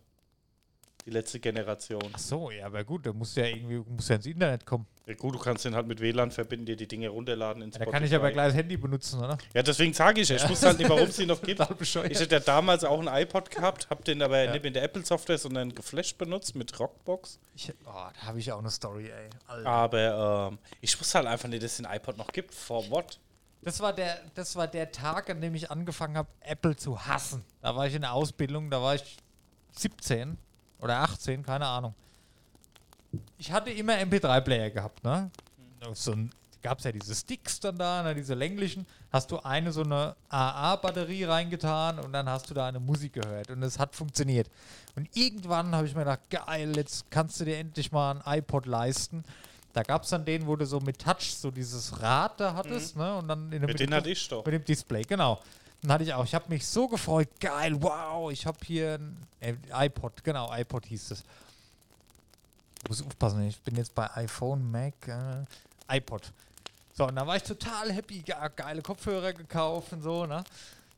[1.06, 2.02] Die letzte Generation.
[2.12, 4.86] Ach so, ja, aber gut, da muss ja irgendwie muss ja ins Internet kommen.
[5.06, 7.78] Ja gut, du kannst den halt mit WLAN verbinden, dir die Dinge runterladen in Ja,
[7.78, 9.38] da kann ich aber gleich das Handy benutzen, oder?
[9.54, 11.60] Ja, deswegen sage ich ja, ich wusste halt nicht, warum es die noch gibt.
[11.80, 14.50] Ich hätte ja damals auch ein iPod gehabt, habe den aber Ja.
[14.50, 17.38] nicht mit der Apple-Software, sondern geflasht benutzt mit Rockbox.
[17.54, 19.30] Ich, oh, da habe ich auch eine Story, ey.
[19.46, 19.68] Alter.
[19.70, 22.52] Aber ähm, ich wusste halt einfach nicht, dass es den iPod noch gibt.
[22.52, 23.20] For what?
[23.62, 27.44] Das war, der, das war der Tag, an dem ich angefangen habe, Apple zu hassen.
[27.62, 29.16] Da war ich in der Ausbildung, da war ich
[29.76, 30.36] 17
[30.80, 31.94] oder 18, keine Ahnung.
[33.38, 35.30] Ich hatte immer MP3-Player gehabt, ne?
[35.94, 36.14] So
[36.66, 38.86] gab es ja diese Sticks dann da, ne, diese länglichen.
[39.12, 43.50] Hast du eine so eine AA-Batterie reingetan und dann hast du da eine Musik gehört
[43.50, 44.50] und es hat funktioniert.
[44.96, 48.66] Und irgendwann habe ich mir gedacht, geil, jetzt kannst du dir endlich mal ein iPod
[48.66, 49.22] leisten.
[49.74, 52.96] Da gab es dann den, wo du so mit Touch so dieses Rad da hattest,
[52.96, 53.14] ne?
[53.14, 54.44] Und dann in Mitte den hatte ich doch.
[54.44, 55.40] mit dem Display, genau.
[55.82, 56.24] Dann hatte ich auch.
[56.24, 57.28] Ich habe mich so gefreut.
[57.40, 61.24] Geil, wow, ich habe hier ein äh, iPod, genau, iPod hieß es.
[62.82, 66.32] Ich muss aufpassen, ich bin jetzt bei iPhone, Mac, äh, iPod.
[66.92, 70.44] So, und da war ich total happy, ge geile Kopfhörer gekauft und so, ne?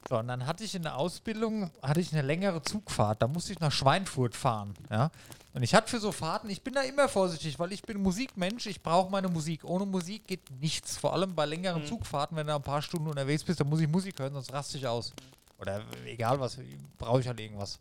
[0.08, 3.52] So, und dann hatte ich in der Ausbildung, hatte ich eine längere Zugfahrt, da musste
[3.52, 5.10] ich nach Schweinfurt fahren, ja?
[5.54, 8.66] Und ich hatte für so Fahrten, ich bin da immer vorsichtig, weil ich bin Musikmensch,
[8.66, 9.64] ich brauche meine Musik.
[9.64, 10.98] Ohne Musik geht nichts.
[10.98, 13.88] Vor allem bei längeren Zugfahrten, wenn du ein paar Stunden unterwegs bist, dann muss ich
[13.88, 15.12] Musik hören, sonst raste ich aus.
[15.58, 16.58] Oder egal was,
[16.98, 17.80] brauche ich halt irgendwas.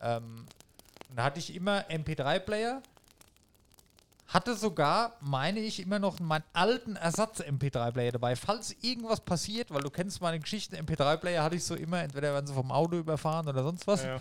[0.00, 0.44] Ähm,
[1.08, 2.82] und da hatte ich immer MP3-Player,
[4.26, 8.36] hatte sogar, meine ich, immer noch meinen alten Ersatz-MP3-Player dabei.
[8.36, 12.46] Falls irgendwas passiert, weil du kennst meine Geschichten, MP3-Player hatte ich so immer, entweder werden
[12.46, 14.04] sie vom Auto überfahren oder sonst was.
[14.04, 14.20] Ja,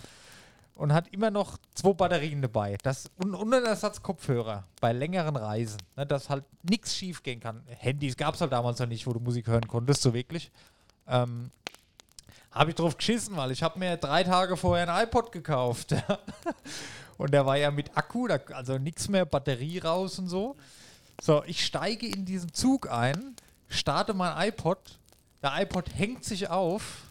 [0.78, 2.78] und hat immer noch zwei Batterien dabei.
[2.84, 7.40] Das, und, und einen Ersatz Kopfhörer bei längeren Reisen, ne, dass halt nichts schief gehen
[7.40, 7.64] kann.
[7.68, 10.52] Handys gab es halt damals noch nicht, wo du Musik hören konntest, so wirklich.
[11.08, 11.50] Ähm,
[12.52, 15.96] habe ich drauf geschissen, weil ich habe mir drei Tage vorher ein iPod gekauft.
[17.18, 20.56] und der war ja mit Akku, da, also nichts mehr Batterie raus und so.
[21.20, 23.36] So, ich steige in diesen Zug ein,
[23.68, 25.00] starte mein iPod,
[25.42, 27.04] der iPod hängt sich auf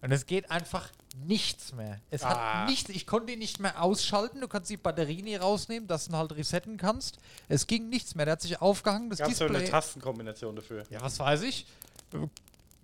[0.00, 0.88] und es geht einfach
[1.26, 2.00] nichts mehr.
[2.10, 2.62] Es Ah.
[2.62, 6.06] hat nichts, ich konnte ihn nicht mehr ausschalten, du kannst die Batterie nie rausnehmen, dass
[6.06, 7.18] du ihn halt resetten kannst.
[7.48, 9.70] Es ging nichts mehr, der hat sich aufgehangen, das Gab es so eine Display.
[9.70, 10.84] Tastenkombination dafür?
[10.90, 11.66] ja, was weiß ich.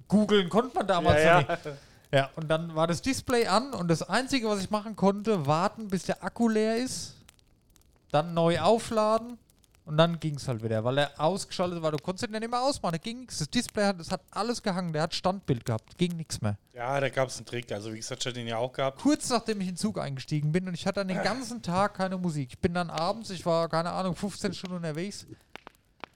[0.09, 1.49] Googeln konnte man damals ja, ja.
[1.51, 1.77] nicht.
[2.13, 5.89] Ja, und dann war das Display an und das Einzige, was ich machen konnte, warten,
[5.89, 7.15] bis der Akku leer ist,
[8.11, 9.39] dann neu aufladen
[9.91, 11.91] und dann ging es halt wieder, weil er ausgeschaltet war.
[11.91, 13.39] Du konntest ihn ja nicht mehr ausmachen, da ging nichts.
[13.39, 16.57] Das Display hat, das hat alles gehangen, der hat Standbild gehabt, ging nichts mehr.
[16.73, 17.73] ja, da gab es einen Trick.
[17.73, 19.01] Also wie gesagt, ich hatte den ja auch gehabt.
[19.01, 21.95] Kurz nachdem ich in den Zug eingestiegen bin und ich hatte dann den ganzen Tag
[21.95, 22.51] keine Musik.
[22.53, 25.27] Ich bin dann abends, ich war, keine Ahnung, 15 Stunden unterwegs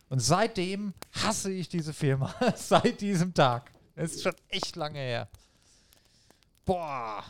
[0.08, 2.32] und seitdem hasse ich diese Firma.
[2.54, 3.72] Seit diesem Tag.
[3.96, 5.28] Das ist schon echt lange her.
[6.64, 7.24] Boah.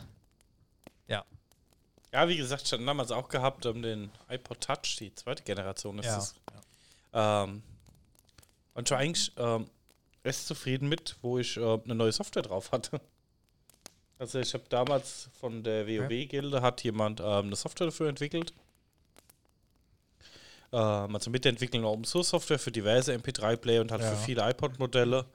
[2.15, 2.21] Ja.
[2.23, 6.05] Ja, wie gesagt, hatte damals auch gehabt um, den iPod Touch, die zweite Generation ist
[6.05, 6.17] Ja.
[6.17, 6.35] es.
[7.13, 7.61] Ähm,
[8.73, 9.69] und ich war eigentlich ähm,
[10.23, 13.01] recht zufrieden mit, wo ich äh, eine neue Software drauf hatte.
[14.17, 18.53] Also ich habe damals von der WoW-Gilde hat jemand ähm, eine Software dafür entwickelt.
[20.71, 24.11] Ähm, also mitentwickeln Open Source Software für diverse MP3-Player und halt Ja.
[24.11, 25.25] für viele iPod-Modelle.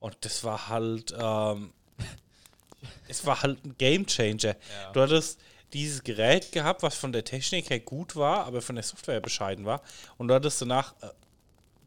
[0.00, 1.72] Und das war halt, ähm,
[3.08, 4.56] es war halt ein Game Changer.
[4.92, 5.38] Du hattest
[5.74, 9.66] dieses Gerät gehabt, was von der Technik her gut war, aber von der Software bescheiden
[9.66, 9.82] war.
[10.16, 11.08] Und du hattest danach äh,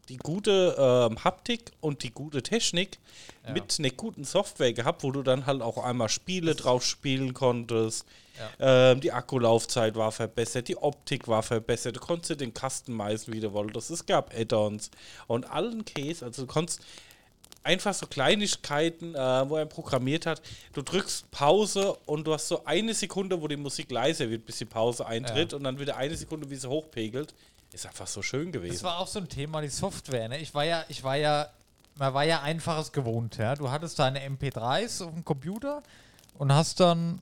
[0.09, 2.99] die gute ähm, Haptik und die gute Technik
[3.45, 3.53] Ja.
[3.53, 8.05] mit einer guten Software gehabt, wo du dann halt auch einmal Spiele drauf spielen konntest.
[8.59, 13.51] Ähm, die Akkulaufzeit war verbessert, die Optik war verbessert, du konntest den customizen, wie du
[13.51, 13.89] wolltest.
[13.89, 14.91] Es gab Add-ons
[15.25, 16.81] und allen Case, also du konntest
[17.63, 20.41] einfach so Kleinigkeiten, äh, wo er programmiert hat.
[20.73, 24.57] Du drückst Pause und du hast so eine Sekunde, wo die Musik leiser wird, bis
[24.57, 27.33] die Pause eintritt und dann wieder eine Sekunde, wie sie hochpegelt.
[27.73, 28.83] Ist einfach so schön Das gewesen.
[28.83, 30.29] war auch so ein Thema, die Software.
[30.29, 30.39] Ne?
[30.39, 31.49] Ich war ja, ich war ja,
[31.95, 33.37] man war ja einfaches gewohnt.
[33.37, 33.55] Ja?
[33.55, 35.83] Du hattest deine MP3s auf dem Computer
[36.37, 37.21] und hast dann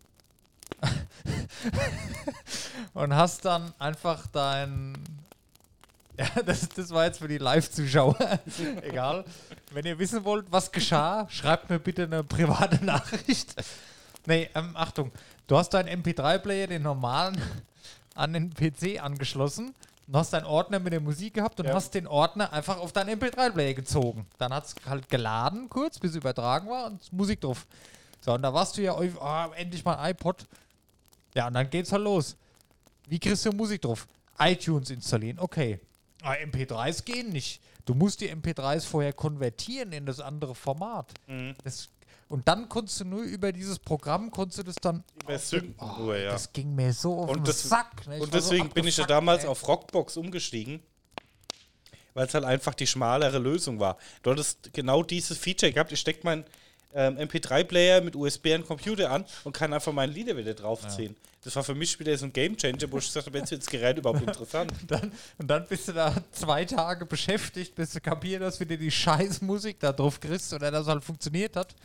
[2.93, 4.97] und hast dann einfach dein
[6.17, 8.15] ja, das, das war jetzt für die Live-Zuschauer.
[8.83, 9.25] Egal.
[9.75, 13.55] Wenn ihr wissen wollt, was geschah, schreibt mir bitte eine private Nachricht.
[14.25, 15.11] Nee, ähm, Achtung.
[15.47, 17.39] Du hast deinen MP3-Player, den normalen,
[18.15, 19.75] an den PC angeschlossen
[20.07, 21.73] und hast deinen Ordner mit der Musik gehabt und Ja.
[21.73, 24.25] hast den Ordner einfach auf deinen MP3-Player gezogen.
[24.38, 27.67] Dann hat es halt geladen kurz, bis übertragen war und Musik drauf.
[28.21, 30.45] So, und da warst du ja, ah, endlich mal ein iPod.
[31.35, 32.38] Ja, und dann geht's halt los.
[33.09, 34.07] Wie kriegst du Musik drauf?
[34.39, 35.81] iTunes installieren, okay.
[36.23, 37.61] Aber MP3s gehen nicht.
[37.85, 41.11] Du musst die MP3s vorher konvertieren in das andere Format.
[41.27, 41.53] Mhm.
[41.63, 41.89] Das,
[42.27, 45.03] und dann konntest du nur über dieses Programm, konntest du das dann.
[45.23, 46.31] Über Synken Oh, nur, ja.
[46.31, 48.07] Das ging mir so auf Und den das- Sack.
[48.07, 48.15] Ne?
[48.15, 49.49] Und war so deswegen bin ich ja damals ey.
[49.49, 50.81] auf Rockbox umgestiegen,
[52.15, 53.97] weil es halt einfach die schmalere Lösung war.
[54.23, 55.91] Du hattest genau dieses Feature gehabt.
[55.91, 56.45] Ich stecke meinen
[56.95, 61.15] ähm, MP3-Player mit USB an den Computer an und kann einfach meine Lieder wieder draufziehen.
[61.45, 63.69] Das war für mich wieder so ein Gamechanger, wo ich gesagt habe, jetzt wird das
[63.69, 64.73] Gerät überhaupt interessant.
[64.88, 68.75] Dann, und dann bist du da zwei Tage beschäftigt, bis du kapiert hast, wie du
[68.75, 71.75] die Scheißmusik da drauf kriegst oder das halt funktioniert hat.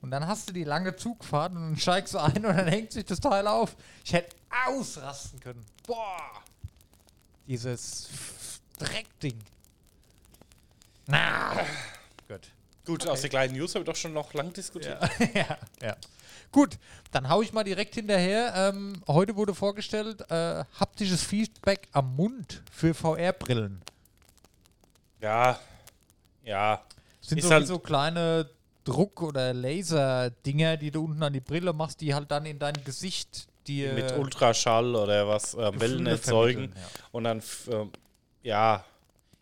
[0.00, 2.92] Und dann hast du die lange Zugfahrt und dann steigst du ein und dann hängt
[2.92, 3.76] sich das Teil auf.
[4.04, 5.66] Ich hätte ausrasten können.
[5.88, 6.44] Boah!
[7.48, 8.08] Dieses
[8.78, 9.40] Dreckding.
[11.06, 11.66] Na!
[12.28, 12.48] Gut.
[12.84, 14.98] Gut, aus der kleinen News habe ich doch schon noch lang diskutiert.
[15.34, 15.96] ja, ja.
[16.52, 16.78] Gut,
[17.12, 18.52] dann hau ich mal direkt hinterher.
[18.56, 23.80] Ähm, heute wurde vorgestellt, äh, haptisches Feedback am Mund für VR-Brillen.
[25.20, 25.58] Ja,
[26.44, 26.82] ja.
[27.20, 28.48] Sind so, halt- so kleine
[28.84, 32.82] Druck- oder Laser-Dinger, die du unten an die Brille machst, die halt dann in dein
[32.84, 36.72] Gesicht dir mit Ultraschall oder was, ähm, Wellen erzeugen.
[36.74, 36.82] ja.
[37.12, 37.92] Und dann, ähm,
[38.42, 38.84] ja,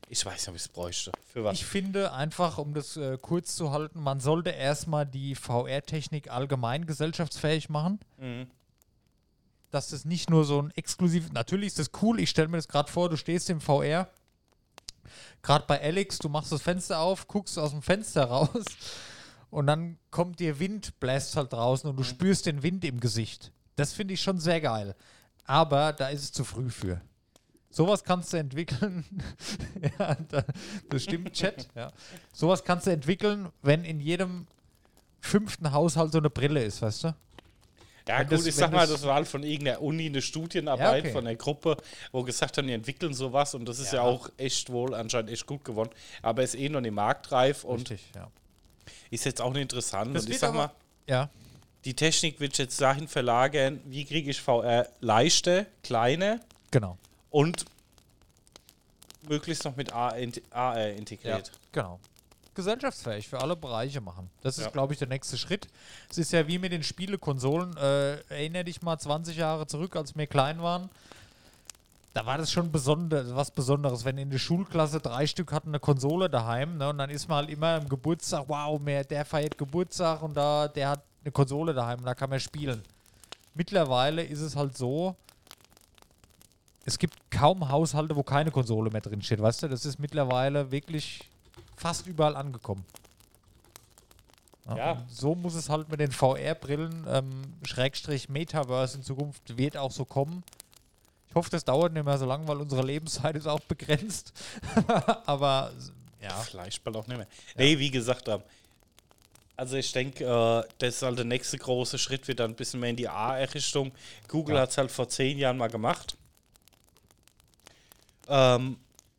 [0.09, 1.13] ich weiß nicht, ob ich es bräuchte.
[1.33, 1.55] Für was?
[1.55, 6.87] Ich finde einfach, um das äh, kurz zu halten, man sollte erstmal die VR-Technik allgemein
[6.87, 8.01] gesellschaftsfähig machen.
[8.17, 8.47] Mhm.
[9.71, 11.31] Dass das nicht nur so ein exklusiv.
[11.33, 14.09] Natürlich ist das cool, ich stelle mir das gerade vor, du stehst im VR.
[15.43, 18.65] Gerade bei Alex, du machst das Fenster auf, guckst aus dem Fenster raus
[19.51, 23.53] und dann kommt dir Wind, bläst halt draußen und du spürst den Wind im Gesicht.
[23.77, 24.95] Das finde ich schon sehr geil.
[25.45, 27.01] Aber da ist es zu früh für.
[27.71, 29.05] Sowas kannst du entwickeln.
[29.99, 30.45] ja, da,
[30.89, 31.69] das stimmt, Chat.
[31.75, 31.93] Ja.
[32.33, 34.47] Sowas kannst du entwickeln, wenn in jedem
[35.21, 37.09] fünften Haushalt so eine Brille ist, weißt du?
[38.09, 40.81] Ja, Wenn gut, das- ich sag mal, das- war halt von irgendeiner Uni eine Studienarbeit
[41.05, 41.13] Ja, okay.
[41.13, 41.77] von der Gruppe,
[42.11, 44.09] wo gesagt haben, die entwickeln sowas und das ist ja, Ja.
[44.09, 45.91] auch echt wohl anscheinend echt gut geworden.
[46.23, 48.31] Aber ist eh noch nicht marktreif und Richtig, ja.
[49.11, 50.17] ist jetzt auch nicht interessant.
[50.17, 50.71] Das und ich sag aber- mal,
[51.07, 51.29] Ja,
[51.85, 56.97] die Technik wird jetzt dahin verlagern, wie kriege ich VR leichte, kleine genau.
[57.31, 57.65] Und
[59.29, 60.15] möglichst noch mit AR,
[60.51, 61.51] AR integriert.
[61.73, 62.01] Genau.
[62.55, 64.31] Gesellschaftsfähig für alle Bereiche machen.
[64.43, 64.71] Das ist, Ja.
[64.71, 65.69] glaube ich, der nächste Schritt.
[66.11, 67.77] Es ist ja wie mit den Spielekonsolen.
[67.77, 70.91] Äh, erinnere dich mal 20 Jahre zurück, als wir klein waren.
[72.15, 75.79] Da war das schon besonder, was Besonderes, wenn in der Schulklasse drei Stück hatten eine
[75.79, 76.79] Konsole daheim.
[76.79, 80.35] Ne, und dann ist man halt immer im Geburtstag, wow, mehr, der feiert Geburtstag und
[80.37, 82.83] da, der hat eine Konsole daheim und da kann man spielen.
[83.55, 85.15] Mittlerweile ist es halt so,
[86.89, 89.69] es gibt kaum Haushalte, wo keine Konsole mehr drin steht, weißt du?
[89.69, 91.21] Das ist mittlerweile wirklich
[91.77, 92.85] fast überall angekommen.
[94.75, 94.93] Ja.
[94.93, 99.91] und So muss es halt mit den VR-Brillen, ähm, Schrägstrich Metaverse in Zukunft wird auch
[99.93, 100.43] so kommen.
[101.29, 104.33] Ich hoffe, das dauert nicht mehr so lange, weil unsere Lebenszeit ist auch begrenzt.
[105.27, 105.73] Aber
[106.23, 107.27] ja, Vielleicht bald auch nicht mehr.
[107.57, 108.43] Nee, wie gesagt, ähm,
[109.57, 112.81] also ich denke, äh, das ist halt der nächste große Schritt, wird dann ein bisschen
[112.81, 113.93] mehr in die AR-Richtung.
[114.27, 114.63] Google Ja.
[114.63, 116.17] hat es halt vor zehn Jahren mal gemacht.
[118.29, 118.79] Ähm,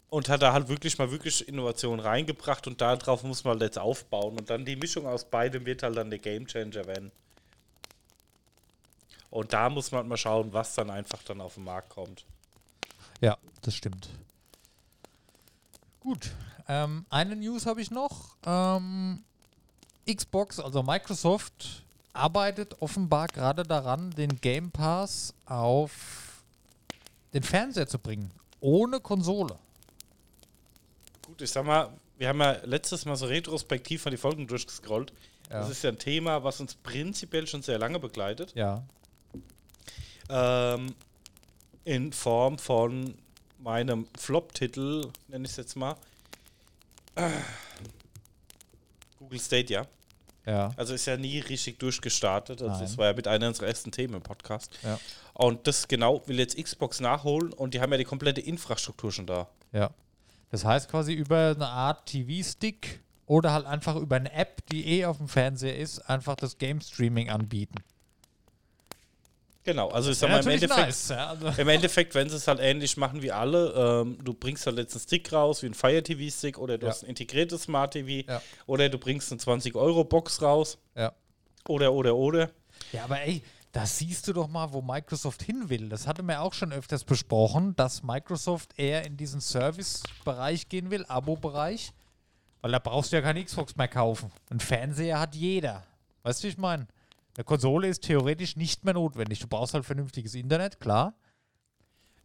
[0.09, 3.79] und hat da halt wirklich mal wirklich Innovation reingebracht und darauf muss man halt jetzt
[3.79, 4.37] aufbauen.
[4.39, 7.11] Und dann die Mischung aus beidem wird halt dann der Gamechanger werden.
[9.29, 12.25] Und da muss man halt mal schauen, was dann einfach dann auf den Markt kommt.
[13.21, 14.09] ja, das stimmt.
[15.99, 16.31] Gut,
[16.67, 18.35] ähm, eine News habe ich noch.
[18.45, 19.23] Ähm,
[20.07, 25.91] Xbox, also Microsoft, arbeitet offenbar gerade daran, den Game Pass auf
[27.33, 28.31] den Fernseher zu bringen.
[28.61, 29.57] Ohne Konsole.
[31.25, 35.13] Gut, ich sag mal, wir haben ja letztes Mal so retrospektiv mal die Folgen durchgescrollt.
[35.49, 35.59] Ja.
[35.61, 38.53] Das ist ja ein Thema, was uns prinzipiell schon sehr lange begleitet.
[38.55, 38.83] Ja.
[40.29, 40.93] Ähm,
[41.85, 43.15] in Form von
[43.57, 45.95] meinem Flop-Titel, nenne ich es jetzt mal.
[47.15, 47.29] Ah.
[49.17, 49.87] Google Stadia.
[50.49, 50.71] Ja.
[50.77, 52.61] Also ist ja nie richtig durchgestartet.
[52.61, 52.81] Also Nein.
[52.81, 54.77] das war ja mit einer unserer ersten Themen im Podcast.
[54.83, 54.99] Ja.
[55.33, 59.27] Und das genau will jetzt Xbox nachholen und die haben ja die komplette Infrastruktur schon
[59.27, 59.47] da.
[59.71, 59.91] Ja.
[60.49, 65.05] Das heißt quasi über eine Art TV-Stick oder halt einfach über eine App, die eh
[65.05, 67.75] auf dem Fernseher ist, einfach das Game-Streaming anbieten.
[69.65, 72.37] Genau, also ich Ja, sag mal, im Endeffekt, nice, ja, also Im Endeffekt, wenn sie
[72.37, 75.67] es halt ähnlich machen wie alle, ähm, du bringst halt jetzt einen Stick raus, wie
[75.67, 76.91] ein Fire TV Stick, oder du Ja.
[76.93, 78.41] hast ein integriertes Smart TV, Ja.
[78.67, 81.11] oder du bringst eine 20-Euro-Box raus, ja.
[81.67, 82.49] oder, oder, oder.
[82.93, 83.43] ja, aber ey,
[83.73, 85.89] da siehst du doch mal, wo Microsoft hin will.
[85.89, 91.05] Das hatten wir auch schon öfters besprochen, dass Microsoft eher in diesen Service-Bereich gehen will,
[91.07, 91.91] Abo-Bereich,
[92.61, 94.31] weil da brauchst du ja keine Xbox mehr kaufen.
[94.49, 95.83] Ein Fernseher hat jeder.
[96.23, 96.87] Weißt du, wie ich meine?
[97.37, 99.39] Eine Konsole ist theoretisch nicht mehr notwendig.
[99.39, 101.13] Du brauchst halt vernünftiges Internet, klar.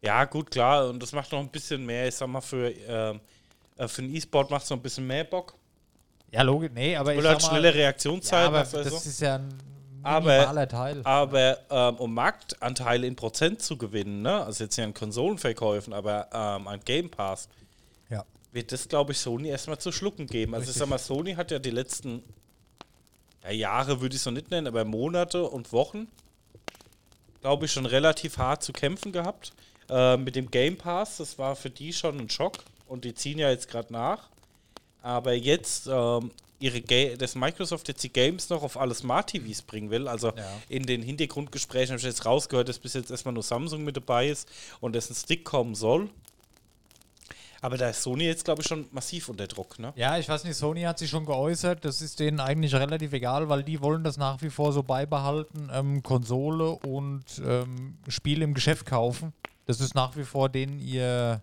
[0.01, 3.19] Ja, gut, klar, und das macht noch ein bisschen mehr, ich sag mal, für, ähm,
[3.77, 5.55] äh, für den E-Sport macht es noch ein bisschen mehr Bock.
[6.31, 8.83] Ja, logisch, nee, aber ich Oder sag halt mal, schnelle ja, Reaktionszeit, aber was weiß
[8.83, 9.09] das so.
[9.09, 9.53] ist ja ein
[10.03, 11.01] Aber- Teil.
[11.03, 14.43] Aber ähm, um Marktanteile in Prozent zu gewinnen, ne?
[14.43, 17.47] also jetzt nicht an Konsolenverkäufen, aber ähm, an Game Pass,
[18.09, 18.23] ja.
[18.51, 20.53] wird das, glaube ich, Sony erstmal zu schlucken geben.
[20.53, 20.79] Also ich Richtig.
[20.81, 22.21] sag mal, Sony hat ja die letzten
[23.45, 26.07] ja, Jahre, würde ich es noch nicht nennen, aber Monate und Wochen,
[27.41, 29.53] glaube ich, schon relativ hart zu kämpfen gehabt.
[29.89, 33.37] Äh, mit dem Game Pass, das war für die schon ein Schock und die ziehen
[33.37, 34.29] ja jetzt gerade nach.
[35.03, 39.61] Aber jetzt, ähm, ihre Ga dass Microsoft jetzt die Games noch auf alle Smart TVs
[39.61, 40.51] bringen will, also Ja.
[40.69, 44.29] in den Hintergrundgesprächen habe ich jetzt rausgehört, dass bis jetzt erstmal nur Samsung mit dabei
[44.29, 46.09] ist und dass ein Stick kommen soll.
[47.65, 49.91] Aber da ist Sony jetzt, glaube ich, schon massiv unter Druck, ne?
[49.95, 53.49] Ja, ich weiß nicht, Sony hat sich schon geäußert, das ist denen eigentlich relativ egal,
[53.49, 58.53] weil die wollen das nach wie vor so beibehalten, ähm, Konsole und ähm, Spiele im
[58.53, 59.33] Geschäft kaufen.
[59.65, 61.41] Das ist nach wie vor denen ihr,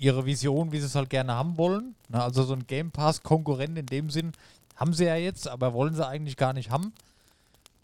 [0.00, 1.94] ihre Vision, wie sie es halt gerne haben wollen.
[2.08, 4.32] Na, also so ein Game Pass-Konkurrent in dem Sinn
[4.74, 6.92] haben sie ja jetzt, aber wollen sie eigentlich gar nicht haben.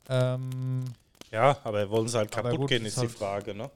[0.08, 0.86] Ähm,
[1.30, 3.70] Ja, aber wollen sie halt kaputt gut, gehen, ist ist die halt- Frage, ne?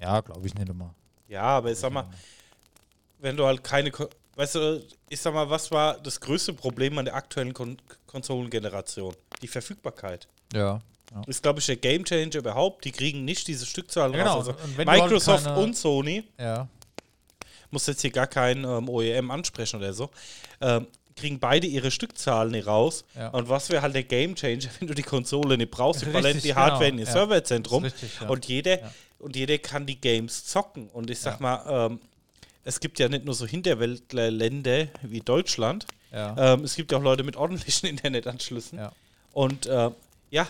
[0.00, 0.94] ja, glaube ich nicht immer.
[1.32, 2.06] Ja, aber ich sag mal,
[3.20, 3.90] wenn du halt keine.
[3.90, 7.76] Ko weißt du, ich sag mal, was war das größte Problem an der aktuellen Kon
[8.06, 9.14] Konsolengeneration?
[9.40, 10.28] Die Verfügbarkeit.
[10.54, 10.80] Ja.
[11.26, 12.84] Ist, glaube ich, der Gamechanger überhaupt.
[12.84, 14.34] Die kriegen nicht diese Stückzahlen Ja, genau.
[14.36, 14.48] raus.
[14.48, 16.68] Also du halt Microsoft keine- und Sony, Ja.
[17.70, 20.08] muss jetzt hier gar kein ähm, OEM ansprechen oder so,
[20.62, 23.04] ähm, kriegen beide ihre Stückzahlen nicht raus.
[23.14, 23.28] Ja.
[23.28, 26.00] Und was wäre halt der Gamechanger, wenn du die Konsole nicht brauchst?
[26.02, 26.60] Die Richtig, die genau.
[26.60, 27.12] Hardware in ihr Ja.
[27.12, 28.28] Serverzentrum richtig, ja.
[28.28, 28.90] und jeder Ja.
[29.22, 30.88] Und jeder kann die Games zocken.
[30.88, 31.42] Und ich sag Ja.
[31.42, 32.00] mal, ähm,
[32.64, 36.54] es gibt ja nicht nur so Hinterwäldler-Länder wie Deutschland, Ja.
[36.54, 38.78] ähm, es gibt ja auch Leute mit ordentlichen Internetanschlüssen.
[38.78, 38.92] ja.
[39.32, 39.90] Und äh,
[40.30, 40.46] ja,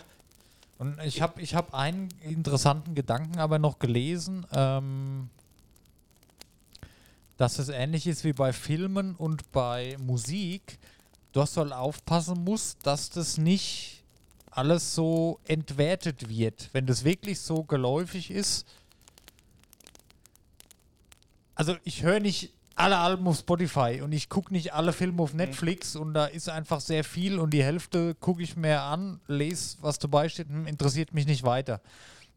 [0.79, 5.29] Und ich habe ich hab einen interessanten Gedanken aber noch gelesen, ähm,
[7.37, 10.79] dass es ähnlich ist wie bei Filmen und bei Musik.
[11.33, 14.02] Du hast halt aufpassen musst, dass das nicht
[14.53, 16.71] alles so entwertet wird.
[16.73, 18.67] Wenn das wirklich so geläufig ist.
[21.55, 25.35] Also ich höre nicht alle Alben auf Spotify und ich gucke nicht alle Filme auf
[25.35, 29.77] Netflix und da ist einfach sehr viel und die Hälfte gucke ich mir an, lese,
[29.81, 31.81] was dabei steht, hm, interessiert mich nicht weiter.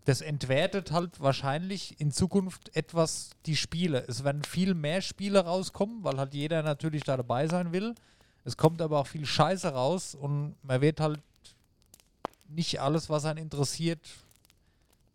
[0.04, 4.06] Das entwertet halt wahrscheinlich in Zukunft etwas die Spiele.
[4.08, 7.96] Es werden viel mehr Spiele rauskommen, weil halt jeder natürlich da dabei sein will.
[8.44, 11.20] Es kommt aber auch viel Scheiße raus und man wird halt
[12.50, 14.00] nicht alles, was einen interessiert,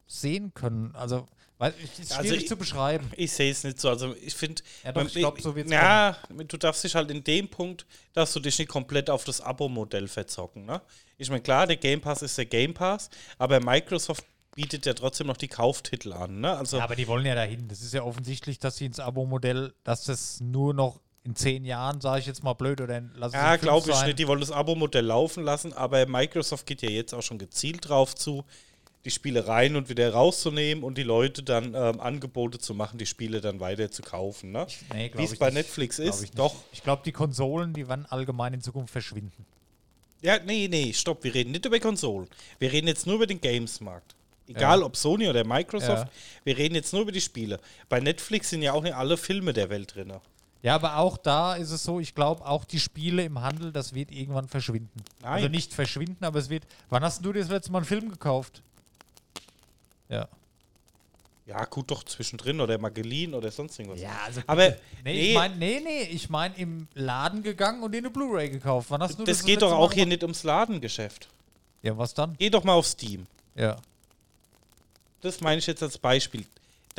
[0.06, 0.94] sehen können.
[0.94, 1.26] Also
[1.58, 3.10] weil es ist Also schwierig ich- zu beschreiben.
[3.16, 3.90] Ich sehe es nicht so.
[3.90, 7.22] Also ich finde, Ja, doch, ich glaub, so wird's Ja, du darfst dich halt in
[7.22, 10.64] dem Punkt, dass du dich nicht komplett auf das Abo-Modell verzocken.
[10.64, 10.80] Ne?
[11.18, 15.26] Ich meine, klar, der Game Pass ist der Game Pass, aber Microsoft bietet ja trotzdem
[15.26, 16.40] noch die Kauftitel an.
[16.40, 16.56] Ne?
[16.56, 17.68] Also Ja, aber die wollen ja dahin.
[17.68, 22.00] Das ist ja offensichtlich, dass sie ins Abo-Modell, dass das nur noch in zehn Jahren,
[22.00, 24.18] sage ich jetzt mal blöd, oder in, lass es Ja, glaube ich nicht.
[24.18, 28.14] Die wollen das Abo-Modell laufen lassen, aber Microsoft geht ja jetzt auch schon gezielt drauf
[28.14, 28.44] zu,
[29.04, 33.06] die Spiele rein und wieder rauszunehmen und die Leute dann ähm, Angebote zu machen, die
[33.06, 34.52] Spiele dann weiter zu kaufen.
[34.52, 34.66] Ne?
[34.92, 35.54] Nee, Wie es bei nicht.
[35.56, 36.22] Netflix ist.
[36.22, 36.30] ich.
[36.32, 36.54] Doch.
[36.72, 39.46] Ich glaube, die Konsolen, die werden allgemein in Zukunft verschwinden.
[40.22, 41.24] Ja, nee, nee, stopp.
[41.24, 42.28] Wir reden nicht über Konsolen.
[42.58, 44.14] Wir reden jetzt nur über den Games-Markt.
[44.48, 44.84] Egal Ja.
[44.86, 46.10] ob Sony oder Microsoft, Ja.
[46.44, 47.58] wir reden jetzt nur über die Spiele.
[47.88, 50.12] Bei Netflix sind ja auch nicht alle Filme der Welt drin.
[50.62, 53.94] Ja, aber auch da ist es so, ich glaube, auch die Spiele im Handel, das
[53.94, 55.02] wird irgendwann verschwinden.
[55.22, 55.32] Nein.
[55.32, 56.64] Also nicht verschwinden, aber es wird.
[56.90, 58.62] Wann hast du dir das letzte Mal einen Film gekauft?
[60.08, 60.28] Ja.
[61.46, 64.00] Ja, gut, doch zwischendrin oder mal geliehen oder sonst irgendwas.
[64.00, 64.40] Ja, also.
[64.46, 68.10] Aber nee, nee, ich meine, nee, nee, ich meine im Laden gegangen und dir eine
[68.10, 68.90] Blu-ray gekauft.
[68.90, 71.28] Wann hast du das das geht doch letzte Mal auch hier nicht ums Ladengeschäft.
[71.82, 72.36] Ja, was dann?
[72.38, 73.26] Geh doch mal auf Steam.
[73.56, 73.76] Ja.
[75.22, 76.44] Das meine ich jetzt als Beispiel.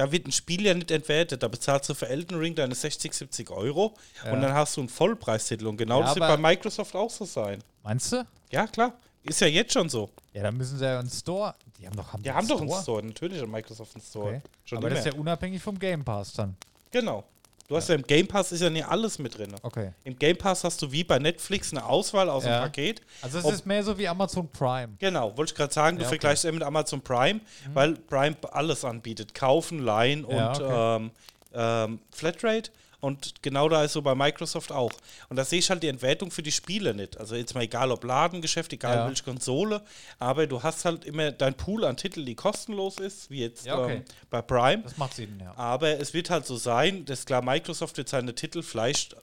[0.01, 1.43] Da wird ein Spiel ja nicht entwertet.
[1.43, 3.93] Da bezahlst du für Elden Ring deine 60, 70 Euro
[4.25, 4.31] Ja.
[4.33, 5.67] und dann hast du einen Vollpreistitel.
[5.67, 7.63] Und genau Ja, das wird bei Microsoft auch so sein.
[7.83, 8.25] Meinst du?
[8.49, 8.93] Ja, klar.
[9.23, 10.09] Ist ja jetzt schon so.
[10.33, 11.53] Ja, dann müssen sie ja einen Store.
[11.77, 13.05] Die haben doch, haben Die haben doch einen Store.
[13.05, 14.27] Natürlich hat Microsoft einen Store.
[14.29, 14.41] Okay.
[14.65, 14.95] Schon Aber immer.
[14.95, 16.55] das ist ja unabhängig vom Game Pass dann.
[16.89, 17.23] genau.
[17.71, 17.95] Du hast ja.
[17.95, 19.55] im Game Pass ist ja nicht alles mit drin.
[19.61, 19.93] Okay.
[20.03, 22.59] Im Game Pass hast du wie bei Netflix eine Auswahl aus Ja.
[22.59, 22.99] dem Paket.
[23.21, 24.89] Also es Ob- ist mehr so wie Amazon Prime.
[24.99, 26.15] Genau, wollte ich gerade sagen, du Ja, okay.
[26.17, 26.19] Mhm.
[26.19, 27.39] vergleichst es mit Amazon Prime,
[27.73, 29.33] weil Prime alles anbietet.
[29.33, 30.95] Kaufen, leihen und Ja, okay.
[31.03, 31.11] ähm,
[31.53, 32.71] ähm, Flatrate.
[33.01, 34.91] Und genau da ist so bei Microsoft auch.
[35.27, 37.17] Und da sehe ich halt die Entwertung für die Spiele nicht.
[37.17, 39.07] Also jetzt mal egal ob Ladengeschäft, egal Ja.
[39.07, 39.81] welche Konsole,
[40.19, 43.79] aber du hast halt immer dein Pool an Titeln, die kostenlos ist, wie jetzt Ja,
[43.79, 43.95] okay.
[43.97, 44.83] ähm, bei Prime.
[44.83, 45.53] Das macht Sinn, ja.
[45.57, 49.15] Aber es wird halt so sein, dass klar, Microsoft wird seine Titel vielleicht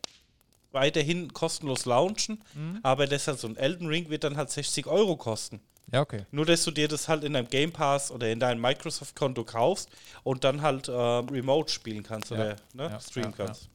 [0.73, 2.81] weiterhin kostenlos launchen, Mhm.
[2.83, 5.61] aber deshalb so ein Elden Ring wird dann halt 60 Euro kosten.
[5.91, 6.27] Ja, okay.
[6.31, 9.89] Nur, dass du dir das halt in deinem Game Pass oder in deinem Microsoft-Konto kaufst
[10.23, 12.37] und dann halt äh, remote spielen kannst Ja.
[12.37, 13.69] oder ne, Ja, streamen ja, kannst.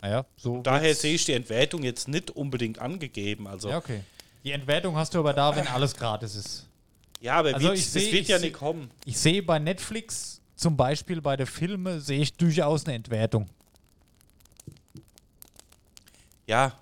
[0.00, 0.62] Naja, so.
[0.62, 3.48] Daher sehe ich die Entwertung jetzt nicht unbedingt angegeben.
[3.48, 4.02] Also, Ja, ja, okay.
[4.44, 6.66] Die Entwertung hast du aber da, wenn alles gratis ist.
[7.26, 8.90] aber Also wird, ich das seh- wird ich ja seh- nicht kommen.
[9.04, 13.48] Ich sehe bei Netflix, zum Beispiel bei den Filmen, sehe ich durchaus eine Entwertung.
[16.46, 16.72] Ja,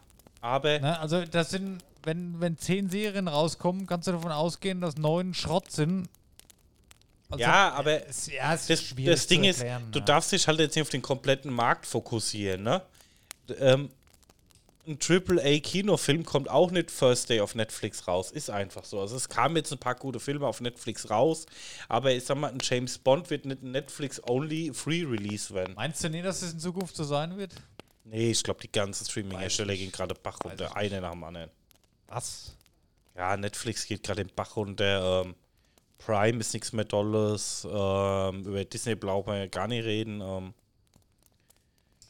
[0.42, 0.98] aber Ne?
[0.98, 5.70] Also das sind, wenn, wenn zehn Serien rauskommen, kannst du davon ausgehen, dass neun Schrott
[5.70, 6.08] sind.
[7.30, 10.04] Also, ja, aber es, ja, es das, das Ding zu ist, erklären, du ja.
[10.04, 12.62] darfst dich halt jetzt nicht auf den kompletten Markt fokussieren.
[12.62, 12.82] Ne?
[13.58, 13.90] Ähm,
[14.86, 18.30] ein AAA-Kinofilm kommt auch nicht First Day auf Netflix raus.
[18.30, 19.00] Ist einfach so.
[19.00, 21.46] Also es kamen jetzt ein paar gute Filme auf Netflix raus,
[21.88, 25.74] aber ich sag mal, ein James Bond wird nicht ein Netflix-only Free-Release werden.
[25.74, 27.54] Meinst du nicht, dass es in Zukunft so sein wird?
[28.04, 30.76] Nee, ich glaube, die ganzen Streaming-Hersteller gehen gerade Bach runter.
[30.76, 31.50] Einer nach dem anderen.
[32.14, 32.56] Was?
[33.16, 35.24] Ja, Netflix geht gerade den Bach runter.
[35.24, 35.34] Ähm,
[35.98, 37.66] Prime ist nichts mehr Dolles.
[37.68, 40.20] Ähm, über Disney braucht man ja gar nicht reden.
[40.20, 40.54] Ähm,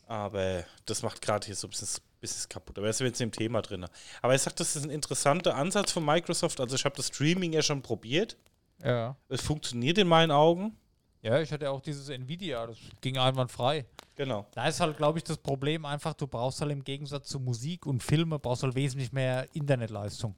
[0.06, 2.76] aber das macht gerade hier so ein bisschen, bisschen kaputt.
[2.76, 3.86] Aber das ist jetzt im Thema drin.
[4.20, 6.61] Aber ich sag, das ist ein interessanter Ansatz von Microsoft.
[6.61, 8.36] Also ich habe das Streaming ja schon probiert.
[8.82, 9.16] Ja.
[9.30, 10.76] Es funktioniert in meinen Augen.
[11.25, 13.87] Ja, ich hatte auch dieses Nvidia, das ging einwandfrei.
[14.14, 14.47] Genau.
[14.53, 17.87] Da ist halt, glaube ich, das Problem einfach, du brauchst halt im Gegensatz zu Musik
[17.87, 20.35] und Filme, brauchst halt wesentlich mehr Internetleistung.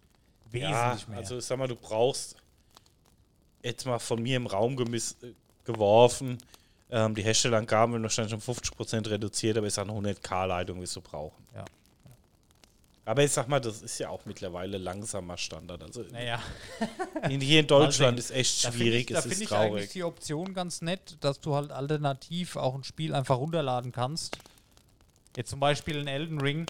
[0.48, 1.18] Wesentlich Ja, mehr.
[1.18, 2.36] also ich sag mal, du brauchst
[3.64, 5.32] jetzt mal von mir im Raum gemiss, äh,
[5.64, 6.38] geworfen.
[6.88, 11.44] Ähm, die Herstellerangaben werden wahrscheinlich um 50% reduziert, aber ich sage 100k-Leitung wirst du brauchen.
[11.52, 11.64] Ja.
[13.06, 15.80] Aber ich sag mal, das ist ja auch mittlerweile langsamer Standard.
[15.80, 16.40] Also naja,
[17.30, 19.40] in, hier in Deutschland Mal ist echt da finde schwierig, ich, da es find ist
[19.42, 19.92] ich eigentlich traurig.
[19.92, 24.36] die Option ganz nett, dass du halt alternativ auch ein Spiel einfach runterladen kannst.
[25.36, 26.66] Jetzt zum Beispiel ein Elden Ring,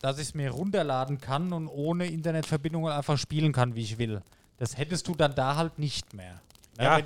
[0.00, 4.22] dass ich es mir runterladen kann und ohne Internetverbindung einfach spielen kann, wie ich will.
[4.58, 6.40] Das hättest du dann da halt nicht mehr.
[6.78, 7.04] Ja, am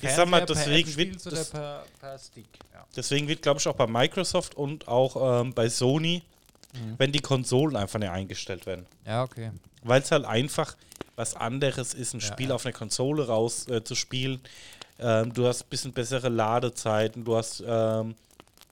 [0.00, 2.46] ich sag mal, deswegen wird das- per, per Stick.
[2.72, 2.86] Ja.
[2.94, 6.22] Deswegen wird, glaube ich, auch bei Microsoft und auch ähm, bei Sony,
[6.74, 6.94] Mhm.
[6.98, 8.86] wenn die Konsolen einfach nicht eingestellt werden.
[9.06, 9.50] ja, okay.
[9.82, 10.76] Weil es halt einfach
[11.14, 12.54] was anderes ist, ein Ja, Spiel ja.
[12.56, 14.40] auf einer Konsole raus äh, zu spielen.
[14.98, 18.14] Ähm, du hast ein bisschen bessere Ladezeiten, du hast ähm,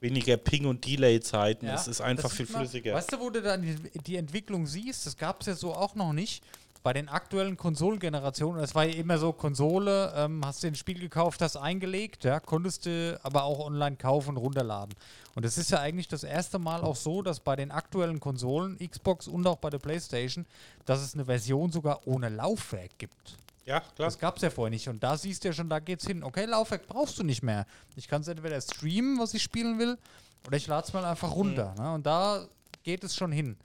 [0.01, 1.67] weniger Ping- und Delay-Zeiten.
[1.67, 2.93] Ja, es ist einfach viel man- flüssiger.
[2.93, 5.05] Weißt du, wo du dann die, die Entwicklung siehst?
[5.05, 6.43] Das gab es ja so auch noch nicht.
[6.85, 10.99] Bei den aktuellen Konsolengenerationen, das war ja immer so, Konsole, ähm, hast du ein Spiel
[10.99, 14.93] gekauft, hast eingelegt, ja, konntest du aber auch online kaufen und runterladen.
[15.33, 18.77] Und es ist ja eigentlich das erste Mal auch so, dass bei den aktuellen Konsolen,
[18.77, 20.45] Xbox und auch bei der Playstation,
[20.85, 23.35] dass es eine Version sogar ohne Laufwerk gibt.
[23.65, 24.05] Ja, klar.
[24.07, 24.87] Das gab es ja vorher nicht.
[24.87, 26.23] Und da siehst du ja schon, da geht's hin.
[26.23, 27.65] Okay, Laufwerk brauchst du nicht mehr.
[27.95, 29.97] Ich kann es entweder streamen, was ich spielen will,
[30.45, 31.73] oder ich lade es mal einfach runter.
[31.79, 31.93] Ne?
[31.95, 32.45] Und da
[32.83, 33.57] geht es schon hin.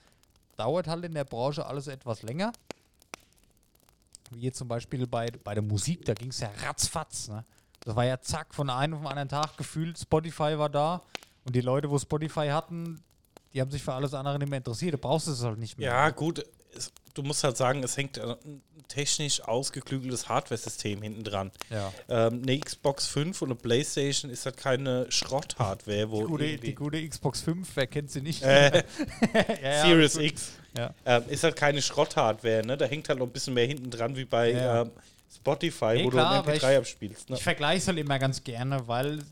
[0.56, 2.54] Dauert halt in der Branche alles etwas länger.
[4.30, 7.28] Wie jetzt zum Beispiel bei, bei der Musik, da ging es ja ratzfatz.
[7.28, 7.44] Ne?
[7.80, 9.98] Das war ja zack, von einem auf den anderen Tag gefühlt.
[9.98, 11.02] Spotify war da.
[11.44, 13.02] Und die Leute, wo Spotify hatten,
[13.52, 14.94] die haben sich für alles andere nicht mehr interessiert.
[14.94, 15.88] Du brauchst es halt nicht mehr.
[15.90, 16.44] Ja, gut.
[16.76, 21.50] Es, du musst halt sagen, es hängt ein technisch ausgeklügeltes Hardware-System hinten dran.
[21.70, 21.92] Ja.
[22.08, 26.74] Ähm, eine Xbox 5 und eine Playstation ist halt keine Schrott-Hardware, wo Die gute, die
[26.74, 28.42] gute Xbox 5, wer kennt sie nicht?
[28.42, 28.84] Äh,
[29.62, 30.16] Ja, ja, Series.
[30.16, 30.52] X.
[30.76, 30.94] Ja.
[31.04, 32.76] Ähm, ist halt keine Schrott-Hardware, ne?
[32.76, 34.82] Da hängt halt noch ein bisschen mehr hinten dran wie bei Ja.
[34.82, 34.90] ähm,
[35.34, 37.30] Spotify, Nee, wo klar, du aber ein MP3 abspielst.
[37.30, 37.36] Ne?
[37.36, 39.22] Ich vergleiche es halt immer ganz gerne, weil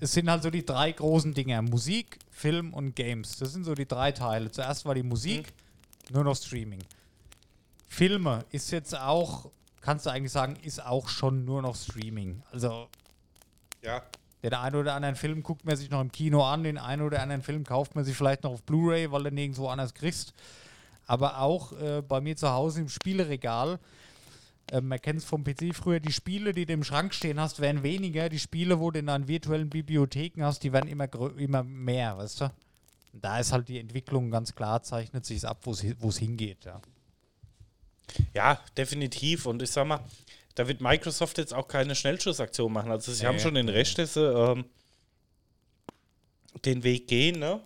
[0.00, 3.36] es sind halt so die drei großen Dinger: Musik, Film und Games.
[3.38, 4.50] Das sind so die drei Teile.
[4.50, 5.52] Zuerst war die Musik,
[6.10, 6.80] nur noch Streaming.
[7.88, 9.50] Filme ist jetzt auch,
[9.80, 12.42] kannst du eigentlich sagen, ist auch schon nur noch Streaming.
[12.52, 12.88] Also
[13.82, 14.02] Ja.
[14.42, 17.20] Den einen oder anderen Film guckt man sich noch im Kino an, den einen oder
[17.20, 20.32] anderen Film kauft man sich vielleicht noch auf Blu-ray, weil du nirgendwo anders kriegst.
[21.06, 23.78] Aber auch äh, bei mir zu Hause im Spieleregal,
[24.70, 27.60] äh, man kennt es vom PC früher, die Spiele, die du im Schrank stehen hast,
[27.60, 28.28] werden weniger.
[28.28, 31.08] Die Spiele, wo du in deinen virtuellen Bibliotheken hast, die werden immer,
[31.38, 32.52] immer mehr, weißt du?
[33.14, 36.64] Da ist halt die Entwicklung ganz klar, zeichnet sich ab, wo es hingeht.
[36.64, 36.80] Ja.
[38.34, 39.46] ja, definitiv.
[39.46, 40.00] Und ich sag mal,
[40.58, 42.90] da wird Microsoft jetzt auch keine Schnellschussaktion machen.
[42.90, 43.28] Also sie Nee.
[43.28, 44.64] haben schon den Recht, dass sie ähm,
[46.64, 47.60] den Weg gehen, ne?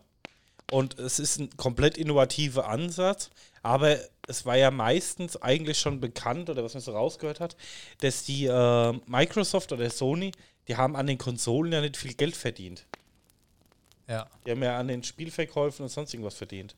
[0.70, 3.30] Und es ist ein komplett innovativer Ansatz,
[3.62, 7.56] aber es war ja meistens eigentlich schon bekannt, oder was man so rausgehört hat,
[8.00, 10.32] dass die äh, Microsoft oder Sony,
[10.68, 12.86] die haben an den Konsolen ja nicht viel Geld verdient.
[14.08, 14.28] ja.
[14.46, 16.74] Die haben ja an den Spielverkäufen und sonst irgendwas verdient.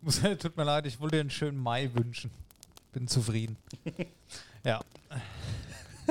[0.00, 2.30] Muss, tut mir leid, ich wollte dir einen schönen Mai wünschen.
[2.92, 3.56] Bin zufrieden.
[4.64, 4.80] ja.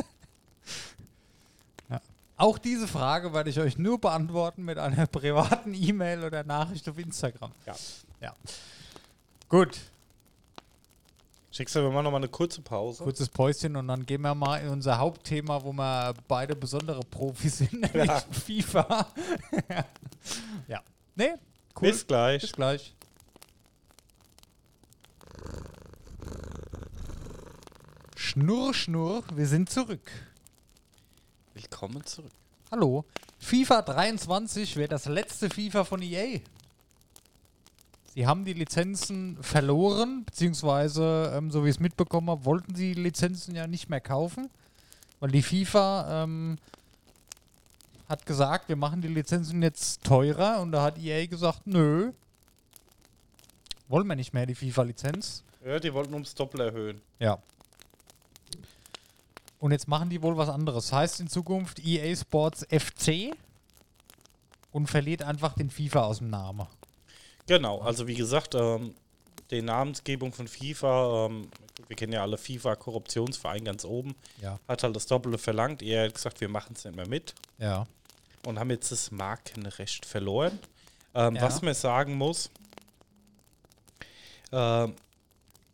[1.89, 2.01] ja.
[2.37, 6.97] Auch diese Frage werde ich euch nur beantworten mit einer privaten E-Mail oder Nachricht auf
[6.97, 7.51] Instagram.
[7.65, 7.75] Ja.
[8.19, 8.35] Ja.
[9.49, 9.79] Gut,
[11.53, 13.03] Schickst du, wir machen nochmal eine kurze Pause.
[13.03, 17.57] kurzes Päuschen und dann gehen wir mal in unser Hauptthema, wo wir beide besondere Profis
[17.57, 18.19] sind, nämlich Ja.
[18.21, 19.07] FIFA.
[20.69, 20.79] ja.
[21.15, 21.33] Nee,
[21.75, 21.89] cool.
[21.91, 22.41] Bis gleich.
[22.41, 22.95] Bis gleich.
[28.31, 30.09] Schnurr, Schnurr, wir sind zurück.
[31.53, 32.31] Willkommen zurück.
[32.71, 33.03] Hallo.
[33.39, 36.39] FIFA 23 wäre das letzte FIFA von EA.
[38.13, 42.93] Sie haben die Lizenzen verloren, beziehungsweise, ähm, so wie ich es mitbekommen habe, wollten sie
[42.93, 44.49] die Lizenzen ja nicht mehr kaufen,
[45.19, 46.57] weil die FIFA ähm,
[48.07, 52.13] hat gesagt, wir machen die Lizenzen jetzt teurer und da hat EA gesagt, nö,
[53.89, 55.43] wollen wir nicht mehr die FIFA-Lizenz.
[55.65, 57.01] Ja, die wollten ums Doppel erhöhen.
[57.19, 57.37] Ja.
[59.61, 60.91] Und jetzt machen die wohl was anderes.
[60.91, 63.31] Heißt in Zukunft EA Sports FC
[64.71, 66.65] und verliert einfach den FIFA aus dem Namen.
[67.45, 68.95] Genau, also wie gesagt, ähm,
[69.51, 71.47] die Namensgebung von FIFA, ähm,
[71.87, 74.59] wir kennen ja alle FIFA-Korruptionsverein ganz oben, Ja.
[74.67, 75.83] hat halt das Doppelte verlangt.
[75.83, 77.85] Er hat gesagt, wir machen es nicht mehr mit Ja.
[78.47, 80.57] und haben jetzt das Markenrecht verloren.
[81.13, 81.41] Ähm, Ja.
[81.43, 82.49] Was man sagen muss,
[84.51, 84.95] ähm,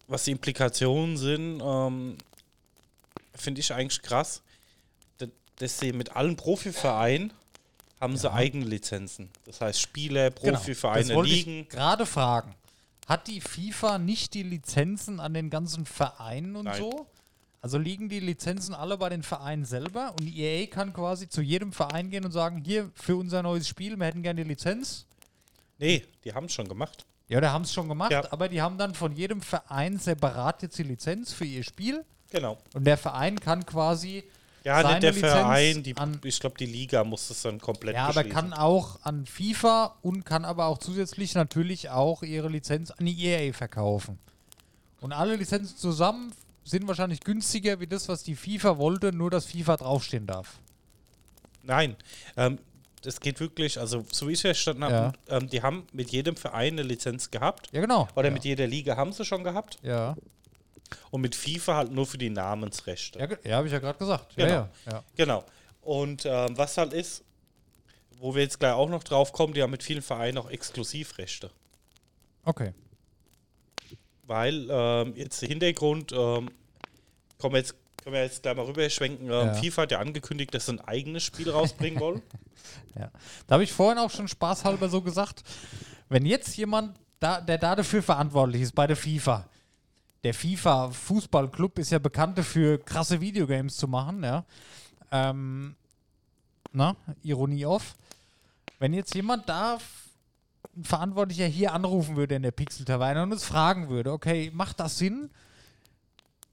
[0.08, 2.18] was die Implikationen sind, ähm,
[3.38, 4.42] finde ich eigentlich krass,
[5.18, 5.28] da-
[5.58, 7.34] dass sie mit allen Profivereinen
[8.00, 9.30] haben sie eigene Lizenzen.
[9.46, 10.54] Das heißt, Spieler, Genau.
[10.58, 11.68] Profivereine, wollte Ligen.
[11.70, 12.54] gerade fragen.
[13.08, 16.78] Hat die FIFA nicht die Lizenzen an den ganzen Vereinen und Nein.
[16.78, 17.08] so?
[17.62, 21.74] Also liegen die Lizenzen alle bei den Vereinen selber und EA kann quasi zu jedem
[21.74, 25.06] Verein gehen und sagen, hier für unser neues Spiel, wir hätten gerne die Lizenz.
[25.80, 27.06] Nee, die haben es schon gemacht.
[27.30, 28.32] Ja, da haben es schon gemacht, Ja.
[28.32, 32.58] aber die haben dann von jedem Verein separat jetzt die Lizenz für ihr Spiel Genau.
[32.74, 34.24] und der Verein kann quasi
[34.64, 37.60] Ja, seine nicht der Lizenz Verein, die, an, ich glaube, die Liga muss das dann
[37.60, 42.50] komplett ja, aber kann auch an FIFA und kann aber auch zusätzlich natürlich auch ihre
[42.50, 44.20] Lizenz an die EA verkaufen.
[45.00, 49.46] Und alle Lizenzen zusammen sind wahrscheinlich günstiger wie das, was die FIFA wollte, nur dass
[49.46, 50.60] FIFA draufstehen darf.
[51.64, 51.96] Nein,
[52.36, 52.58] ähm,
[53.04, 54.94] das geht wirklich, also so wie ich es verstanden habe,
[55.30, 55.38] Ja.
[55.38, 57.70] ähm, die haben mit jedem Verein eine Lizenz gehabt.
[57.72, 58.08] Ja, genau.
[58.16, 58.34] Oder ja.
[58.34, 59.78] mit jeder Liga haben sie schon gehabt.
[59.84, 60.16] Ja,
[61.12, 63.20] Und mit FIFA halt nur für die Namensrechte.
[63.20, 64.36] ja, ja habe ich ja gerade gesagt.
[64.36, 64.50] Genau.
[64.50, 65.04] Ja, ja.
[65.16, 65.44] Genau.
[65.82, 67.24] Und ähm, was halt ist,
[68.20, 71.52] wo wir jetzt gleich auch noch drauf kommen, die haben mit vielen Vereinen auch Exklusivrechte.
[72.44, 72.74] Okay.
[74.24, 76.50] Weil ähm, jetzt der Hintergrund, ähm,
[77.38, 79.30] kommen wir jetzt, können wir jetzt gleich mal rüberschwenken.
[79.30, 79.56] Ähm.
[79.56, 82.22] FIFA hat ja angekündigt, dass sie ein eigenes Spiel rausbringen wollen.
[83.00, 83.12] Ja.
[83.46, 85.44] Da habe ich vorhin auch schon spaßhalber so gesagt,
[86.10, 89.48] wenn jetzt jemand, da, der da dafür verantwortlich ist bei der FIFA,
[90.24, 94.46] der FIFA Fußballclub ist ja bekannt dafür, krasse Videogames zu machen, ja.
[95.12, 95.76] Ähm,
[96.74, 97.96] na, Ironie off.
[98.80, 99.80] Wenn jetzt jemand da
[100.76, 104.98] ein Verantwortlicher hier anrufen würde in der Pixel-Taverne und uns fragen würde, okay, macht das
[104.98, 105.30] Sinn,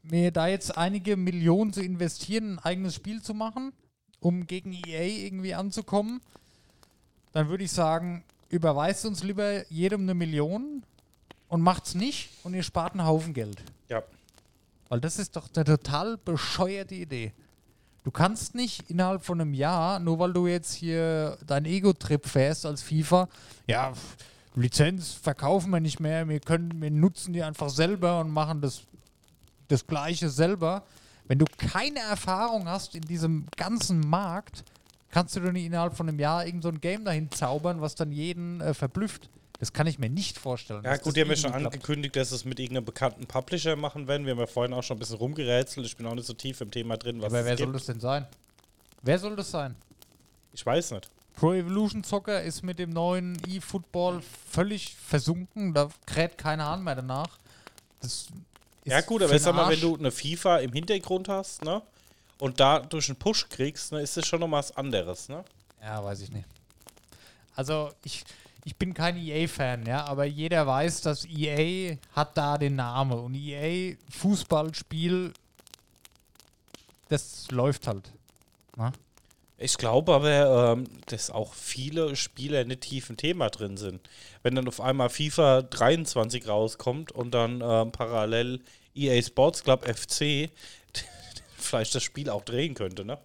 [0.03, 3.73] mir da jetzt einige Millionen zu investieren, ein eigenes Spiel zu machen,
[4.21, 6.21] um gegen EA irgendwie anzukommen,
[7.33, 10.85] dann würde ich sagen, überweist uns lieber jedem eine Million
[11.55, 13.63] und macht's nicht und ihr spart einen Haufen Geld.
[13.89, 14.03] ja.
[14.89, 17.33] Weil das ist doch eine total bescheuerte Idee.
[18.03, 22.67] Du kannst nicht innerhalb von einem Jahr, nur weil du jetzt hier dein Ego-Trip fährst
[22.67, 23.29] als FIFA,
[23.69, 23.93] ja,
[24.57, 28.83] Lizenz verkaufen wir nicht mehr, wir können, wir nutzen die einfach selber und machen das,
[29.69, 30.83] das Gleiche selber.
[31.27, 34.65] Wenn du keine Erfahrung hast in diesem ganzen Markt,
[35.11, 37.95] kannst du doch nicht innerhalb von einem Jahr irgend so ein Game dahin zaubern, was
[37.95, 39.31] dann jeden äh, verblüfft.
[39.65, 40.85] Das kann ich mir nicht vorstellen.
[40.85, 41.65] Ja, gut, die haben ja schon klappt.
[41.65, 44.27] angekündigt, dass es mit irgendeinem bekannten Publisher machen werden.
[44.27, 45.87] Wir haben ja vorhin auch schon ein bisschen rumgerätselt.
[45.87, 47.67] Ich bin auch nicht so tief im Thema drin, was Aber es wer gibt.
[47.67, 48.27] soll das denn sein?
[49.01, 49.75] Wer soll das sein?
[50.53, 51.09] Ich weiß nicht.
[51.33, 55.73] Pro Evolution Soccer ist mit dem neuen E-Football völlig versunken.
[55.73, 57.39] Da kräht kein Hahn mehr danach.
[58.03, 58.29] Das ist
[58.85, 61.81] Ja gut, aber ich sag mal, wenn du eine FIFA im Hintergrund hast, ne?
[62.39, 65.43] Und da durch einen Push kriegst, ne, ist das schon noch was anderes, ne?
[65.81, 66.47] Ja, weiß ich nicht.
[67.57, 68.25] Also, ich,
[68.65, 73.19] ich bin kein EA-Fan, ja, aber jeder weiß, dass EA hat da den Namen.
[73.19, 75.35] Und EA Fußballspiel,
[77.09, 78.11] das läuft halt.
[78.77, 78.93] Na?
[79.59, 84.01] Ich glaube aber, ähm, dass auch viele Spieler nicht tief im Thema drin sind.
[84.43, 88.61] Wenn dann auf einmal FIFA 23 rauskommt und dann ähm, parallel
[88.95, 90.51] EA Sports Club FC
[91.57, 93.19] vielleicht das Spiel auch drehen könnte, ne?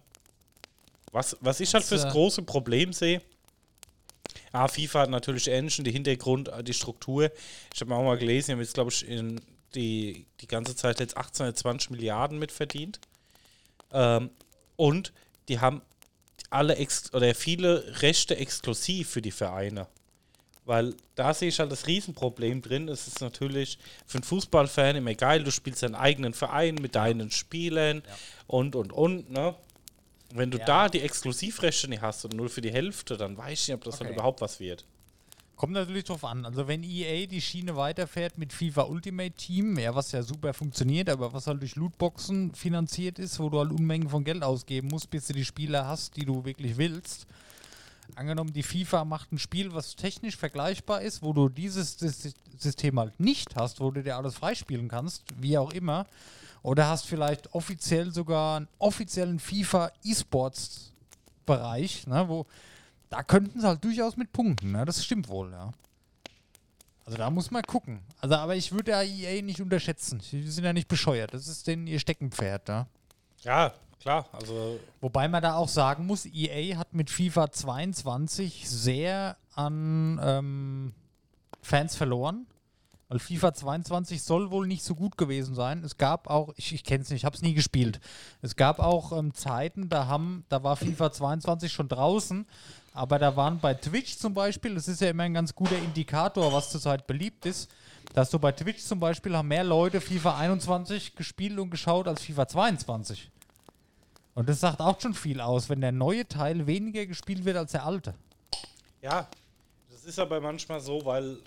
[1.12, 3.20] Was, was ich halt Das, fürs äh, große Problem sehe,
[4.52, 7.30] ah, FIFA hat natürlich Engine, die Hintergrund, äh, die Struktur.
[7.74, 9.40] Ich habe auch mal gelesen, die haben jetzt, glaube ich, in
[9.74, 13.00] die, die ganze Zeit jetzt 18 oder 20 Milliarden mitverdient.
[13.92, 14.30] Ähm,
[14.76, 15.12] und
[15.48, 15.82] die haben
[16.50, 19.86] alle ex oder viele Rechte exklusiv für die Vereine.
[20.64, 22.88] Weil da sehe ich halt das Riesenproblem drin.
[22.88, 27.30] Es ist natürlich für einen Fußballfan immer geil, du spielst deinen eigenen Verein mit deinen
[27.30, 28.02] Spielern
[28.46, 29.54] und und und, ne?
[30.32, 30.64] Wenn du Ja.
[30.64, 33.84] da die Exklusivrechte nicht hast und nur für die Hälfte, dann weiß ich nicht, ob
[33.84, 34.14] das dann Okay.
[34.16, 34.84] überhaupt was wird.
[35.56, 36.46] Kommt natürlich drauf an.
[36.46, 41.10] Also wenn EA die Schiene weiterfährt mit FIFA Ultimate Team, ja, was ja super funktioniert,
[41.10, 45.10] aber was halt durch Lootboxen finanziert ist, wo du halt Unmengen von Geld ausgeben musst,
[45.10, 47.26] bis du die Spieler hast, die du wirklich willst.
[48.16, 52.98] Angenommen, die FIFA macht ein Spiel, was technisch vergleichbar ist, wo du dieses Sys- System
[52.98, 56.06] halt nicht hast, wo du dir alles freispielen kannst, wie auch immer.
[56.62, 60.92] Oder hast vielleicht offiziell sogar einen offiziellen FIFA E-Sports
[61.46, 62.46] Bereich, ne, wo
[63.08, 64.84] da könnten sie halt durchaus mit punkten, ne?
[64.84, 65.72] das stimmt wohl, ja.
[67.04, 68.00] Also da muss man gucken.
[68.20, 70.22] Also, aber ich würde ja EA nicht unterschätzen.
[70.30, 71.34] Die sind ja nicht bescheuert.
[71.34, 72.86] Das ist denen ihr Steckenpferd, ja.
[73.42, 74.28] Ja, klar.
[74.30, 80.94] Also Wobei man da auch sagen muss, EA hat mit FIFA 22 sehr an ähm,
[81.62, 82.46] Fans verloren.
[83.10, 85.82] Weil FIFA 22 soll wohl nicht so gut gewesen sein.
[85.82, 87.98] Es gab auch, ich, ich kenne es nicht, ich habe es nie gespielt.
[88.40, 92.46] Es gab auch ähm, Zeiten, da haben, da war FIFA 22 schon draußen,
[92.94, 96.52] aber da waren bei Twitch zum Beispiel, das ist ja immer ein ganz guter Indikator,
[96.52, 97.68] was zurzeit beliebt ist,
[98.14, 102.22] dass du bei Twitch zum Beispiel haben mehr Leute FIFA 21 gespielt und geschaut als
[102.22, 103.28] FIFA 22.
[104.34, 107.72] Und das sagt auch schon viel aus, wenn der neue Teil weniger gespielt wird als
[107.72, 108.14] der alte.
[109.02, 109.26] Ja,
[109.90, 111.38] das ist aber manchmal so, weil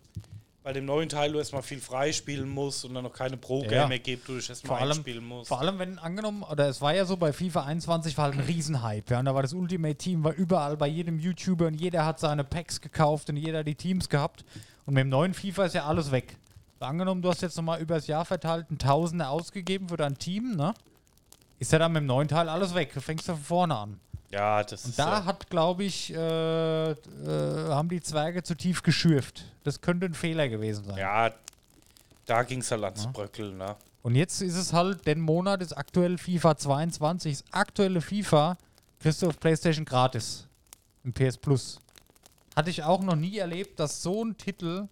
[0.64, 3.88] bei dem neuen Teil du erstmal viel freispielen musst und dann noch keine Pro-Gamer Ja.
[3.88, 5.50] mehr gibt, du dich Vor erstmal allem, einspielen musst.
[5.50, 8.40] vor allem, wenn angenommen, oder es war ja so, bei FIFA 21 war halt ein
[8.42, 9.12] Riesenhype.
[9.14, 12.20] Ja, und da war das Ultimate Team, war überall bei jedem YouTuber und jeder hat
[12.20, 14.46] seine Packs gekauft und jeder hat die Teams gehabt.
[14.86, 16.38] Und mit dem neuen FIFA ist ja alles weg.
[16.80, 20.56] So, angenommen, du hast jetzt nochmal übers Jahr verteilt einen Tausender ausgegeben für dein Team,
[20.56, 20.74] ne?
[21.60, 22.94] Ist ja dann mit dem neuen Teil alles weg.
[22.94, 24.00] Du fängst von vorne an.
[24.34, 26.96] Ja, das Und ist da ja, hat, glaube ich, äh, äh,
[27.70, 29.46] haben die Zwerge zu tief geschürft.
[29.64, 30.98] Das könnte ein Fehler gewesen sein.
[30.98, 31.32] ja,
[32.26, 33.76] Da ging es halt ans Bröckeln, ne?
[34.02, 38.58] Und jetzt ist es halt, den Monat ist aktuell FIFA 22, das aktuelle FIFA
[39.00, 40.48] kriegst du auf PlayStation gratis.
[41.04, 41.80] Im PS Plus.
[42.56, 44.88] Hatte ich auch noch nie erlebt, dass so ein Titel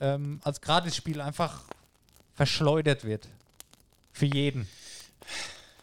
[0.00, 1.62] ähm, als Gratisspiel einfach
[2.34, 3.28] verschleudert wird.
[4.12, 4.66] Für jeden.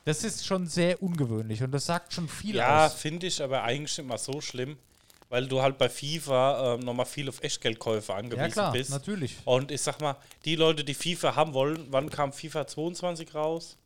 [0.05, 2.93] Das ist schon sehr ungewöhnlich und das sagt schon viel Ja, aus.
[2.93, 4.77] finde ich aber eigentlich mal so schlimm,
[5.29, 8.89] weil du halt bei FIFA ähm, nochmal viel auf Echtgeldkäufe angewiesen Ja klar, bist.
[8.91, 9.37] natürlich.
[9.45, 13.77] Und ich sag mal, die Leute, die FIFA haben wollen, wann kam FIFA 22 raus?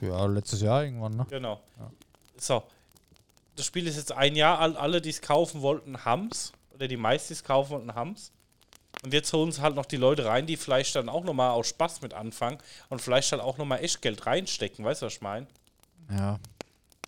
[0.00, 1.26] Ja, letztes Jahr irgendwann, ne?
[1.28, 1.60] Genau.
[2.38, 2.62] So.
[3.56, 4.76] Das Spiel ist jetzt ein Jahr alt.
[4.76, 6.52] Alle, die es kaufen wollten, haben's.
[6.74, 8.30] Oder die meisten, die es kaufen wollten, haben's.
[9.04, 11.68] Und jetzt holen sie halt noch die Leute rein, die vielleicht dann auch nochmal aus
[11.68, 14.84] Spaß mit anfangen und vielleicht halt auch nochmal Echtgeld reinstecken.
[14.84, 15.46] Weißt du, was ich meine?
[16.10, 16.38] Ja.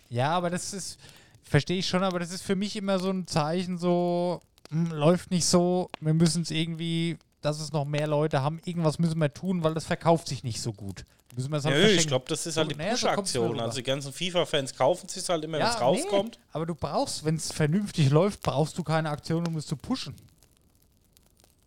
[0.09, 0.99] Ja, aber das ist,
[1.43, 5.31] verstehe ich schon, aber das ist für mich immer so ein Zeichen, so, hm, läuft
[5.31, 9.33] nicht so, wir müssen es irgendwie, dass es noch mehr Leute haben, irgendwas müssen wir
[9.33, 11.05] tun, weil das verkauft sich nicht so gut.
[11.35, 13.59] Müssen wir es halt Nö, ich glaube, das ist halt die So, mir Push-Aktion.
[13.59, 16.39] Also die ganzen FIFA-Fans kaufen sich halt immer, wenn es nee, rauskommt.
[16.51, 20.15] aber du brauchst, wenn es vernünftig läuft, brauchst du keine Aktion, um es zu pushen.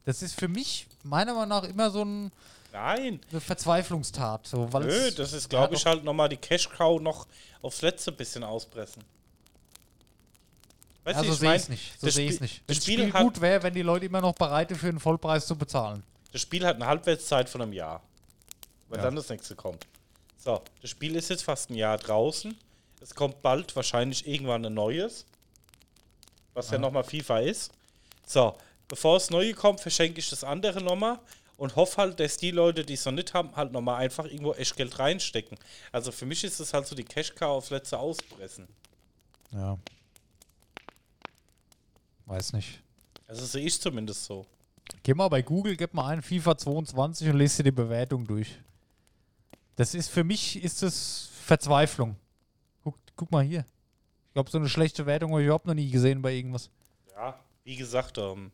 [0.04, 2.30] Das ist für mich meiner Meinung nach immer so ein,
[2.72, 3.20] Nein.
[3.30, 4.46] eine Verzweiflungstat.
[4.46, 7.26] So, weil Nö, es- das ist, ja, glaube ich, halt nochmal die Cash-Cow noch
[7.62, 9.02] aufs letzte bisschen auspressen.
[11.04, 12.00] Weißt Also ich sehe ich es nicht.
[12.00, 12.62] So sehe ich nicht.
[12.66, 15.56] Das Spiel, Spiel gut wäre, wenn die Leute immer noch bereit für einen Vollpreis zu
[15.56, 16.02] bezahlen.
[16.32, 18.02] das Spiel hat eine Halbwertszeit von einem Jahr.
[18.88, 19.04] Wenn Ja.
[19.04, 19.86] dann das nächste kommt.
[20.38, 22.56] So, das Spiel ist jetzt fast ein Jahr draußen.
[23.00, 25.26] Es kommt bald wahrscheinlich irgendwann ein neues.
[26.54, 27.70] Was ja, nochmal FIFA ist.
[28.26, 28.56] So,
[28.88, 31.18] bevor das neue kommt, verschenke ich das andere nochmal
[31.56, 34.54] und hoffe halt, dass die Leute, die es noch nicht haben, halt nochmal einfach irgendwo
[34.54, 35.58] Echtgeld reinstecken.
[35.92, 38.66] Also für mich ist es halt so die Cash-Cow aufs letzte auspressen.
[39.52, 39.78] Ja.
[42.26, 42.80] Weiß nicht.
[43.26, 44.46] Also sehe ich zumindest so.
[45.02, 48.58] Geh mal bei Google, gib mal ein FIFA 22 und lese dir die Bewertung durch.
[49.76, 52.16] Das ist für mich ist das Verzweiflung.
[52.82, 53.64] Guck, guck mal hier.
[54.28, 56.70] Ich glaube, so eine schlechte Wertung habe ich überhaupt noch nie gesehen bei irgendwas.
[57.12, 58.50] Ja, wie gesagt, ähm,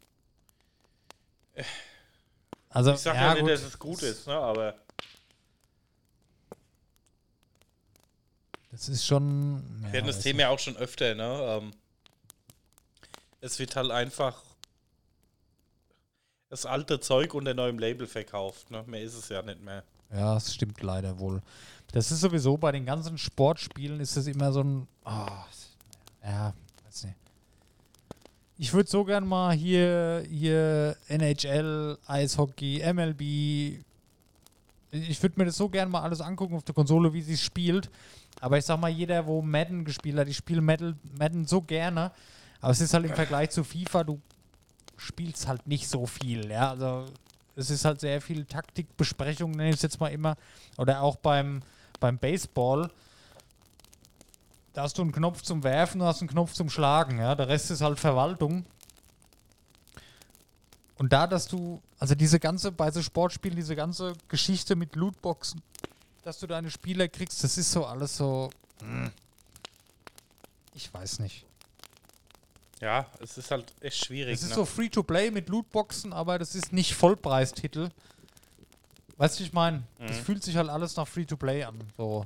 [2.73, 3.51] Also, ich sage ja, ja, nicht, gut.
[3.51, 4.35] dass es gut ist, ne?
[4.35, 4.77] aber
[8.71, 9.63] Das ist schon.
[9.83, 11.15] Ja, wir hatten das Thema ja auch schon öfter.
[11.15, 11.39] Ne?
[11.43, 11.73] Ähm,
[13.41, 14.43] es wird halt einfach
[16.49, 18.71] das alte Zeug unter neuem Label verkauft.
[18.71, 18.85] Ne?
[18.87, 19.85] Mehr ist es ja nicht mehr.
[20.13, 21.43] Ja, das stimmt leider wohl.
[21.93, 24.89] Das ist sowieso bei den ganzen Sportspielen ist es immer so ein.
[25.05, 25.45] ah,
[26.23, 27.17] ja, weiß nicht.
[28.63, 33.23] Ich würde so gern mal hier, hier NHL, Eishockey, MLB.
[34.91, 37.41] Ich würde mir das so gern mal alles angucken auf der Konsole, wie sie es
[37.41, 37.89] spielt.
[38.39, 42.13] Aber ich sag mal, jeder, wo Madden gespielt hat, ich spiele Madden, Madden so gerne.
[42.61, 44.21] Aber es ist halt im Vergleich zu FIFA, du
[44.99, 46.51] spielst halt nicht so viel.
[46.51, 47.07] Ja, also
[47.57, 50.37] es ist halt sehr viel Taktikbesprechung, nenne ich es jetzt mal immer.
[50.77, 51.63] Oder auch beim,
[51.99, 52.91] beim Baseball.
[54.73, 57.19] Da hast du einen Knopf zum Werfen, du hast einen Knopf zum Schlagen.
[57.19, 57.35] Ja?
[57.35, 58.65] Der Rest ist halt Verwaltung.
[60.97, 65.63] Und da, dass du, also diese ganze, bei so Sportspielen, diese ganze Geschichte mit Lootboxen,
[66.23, 68.51] dass du deine Spieler kriegst, das ist so alles so.
[68.81, 69.11] hm.
[70.75, 71.45] Ich weiß nicht.
[72.81, 74.35] Ja, es ist halt echt schwierig.
[74.35, 74.55] Es ist ne?
[74.55, 77.91] so Free-to-Play mit Lootboxen, aber das ist nicht Vollpreistitel.
[79.17, 80.23] Weißt du, ich meine, das Mhm.
[80.23, 81.79] fühlt sich halt alles nach Free-to-Play an.
[81.99, 82.25] So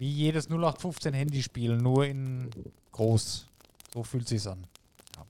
[0.00, 2.50] wie jedes 0815 Handyspiel, nur in
[2.92, 3.46] groß.
[3.92, 4.64] So fühlt sich's an.
[5.14, 5.26] Ja.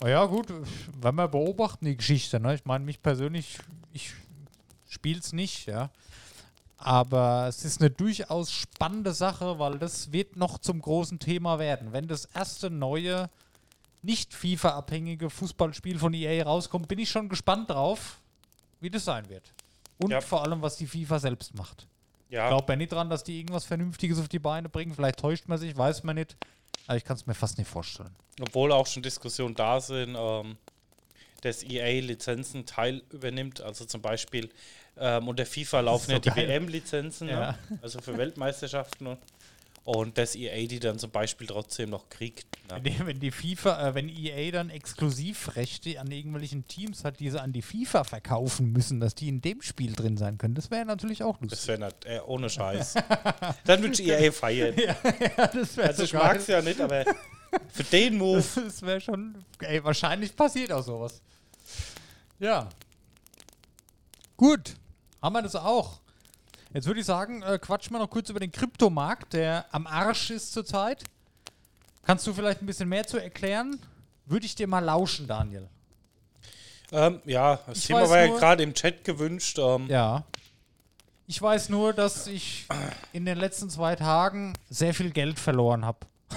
[0.00, 0.46] Aber ja, gut,
[1.00, 2.54] wenn wir beobachten die Geschichte, ne?
[2.54, 3.58] Ich meine, mich persönlich,
[3.92, 4.14] ich
[4.88, 5.90] spiel's nicht, ja.
[6.78, 11.92] Aber es ist eine durchaus spannende Sache, weil das wird noch zum großen Thema werden.
[11.92, 13.28] Wenn das erste neue,
[14.00, 18.18] nicht FIFA-abhängige Fußballspiel von EA rauskommt, bin ich schon gespannt drauf,
[18.80, 19.52] wie das sein wird.
[19.98, 20.20] Und Ja.
[20.22, 21.86] vor allem, was die FIFA selbst macht.
[22.32, 24.94] Ja, Glaubt man nicht dran, dass die irgendwas Vernünftiges auf die Beine bringen.
[24.94, 26.36] Vielleicht täuscht man sich, weiß man nicht.
[26.86, 28.10] Aber ich kann es mir fast nicht vorstellen.
[28.40, 30.56] obwohl auch schon Diskussionen da sind, ähm,
[31.42, 33.60] dass EA Lizenzen Teil übernimmt.
[33.60, 34.48] Also zum Beispiel
[34.96, 36.34] ähm, unter FIFA laufen so ja die.
[36.34, 37.52] WM-Lizenzen, Ja.
[37.52, 37.58] ne?
[37.82, 39.06] also für Weltmeisterschaften.
[39.06, 39.18] Und,
[39.84, 42.46] und dass EA die dann zum Beispiel trotzdem noch kriegt.
[42.70, 42.76] Ne?
[42.76, 47.30] Wenn die, wenn die FIFA, äh, wenn EA dann Exklusivrechte an irgendwelchen Teams hat, die
[47.30, 50.70] sie an die FIFA verkaufen müssen, dass die in dem Spiel drin sein können, das
[50.70, 51.68] wäre natürlich auch Das lustig.
[51.68, 52.94] wäre nicht, äh, ohne Scheiß.
[53.64, 54.74] dann würde ich EA feiern.
[54.78, 57.04] ja, das wäre Also ich mag es ja nicht, aber
[57.72, 58.42] für den Move.
[58.54, 59.44] Das wäre schon.
[59.60, 61.20] Ey, wahrscheinlich passiert auch sowas.
[62.38, 62.68] Ja.
[64.36, 64.74] Gut.
[65.20, 66.00] Haben wir das auch.
[66.74, 70.30] Jetzt würde ich sagen, äh, quatschen wir noch kurz über den Kryptomarkt, der am Arsch
[70.30, 71.04] ist zurzeit.
[72.04, 73.78] Kannst du vielleicht ein bisschen mehr zu erklären?
[74.26, 75.68] Würde ich dir mal lauschen, Daniel.
[76.90, 79.58] Ähm, ja, das Ich Thema war ja gerade im Chat gewünscht.
[79.58, 80.24] Ähm, Ja.
[81.28, 82.66] Ich weiß nur, dass ich
[83.12, 86.00] in den letzten zwei Tagen sehr viel Geld verloren habe.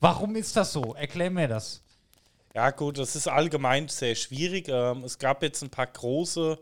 [0.00, 0.94] Warum ist das so?
[0.94, 1.82] Erklär mir das.
[2.54, 4.68] Ja, gut, das ist allgemein sehr schwierig.
[4.68, 6.58] Ähm, es gab jetzt ein paar große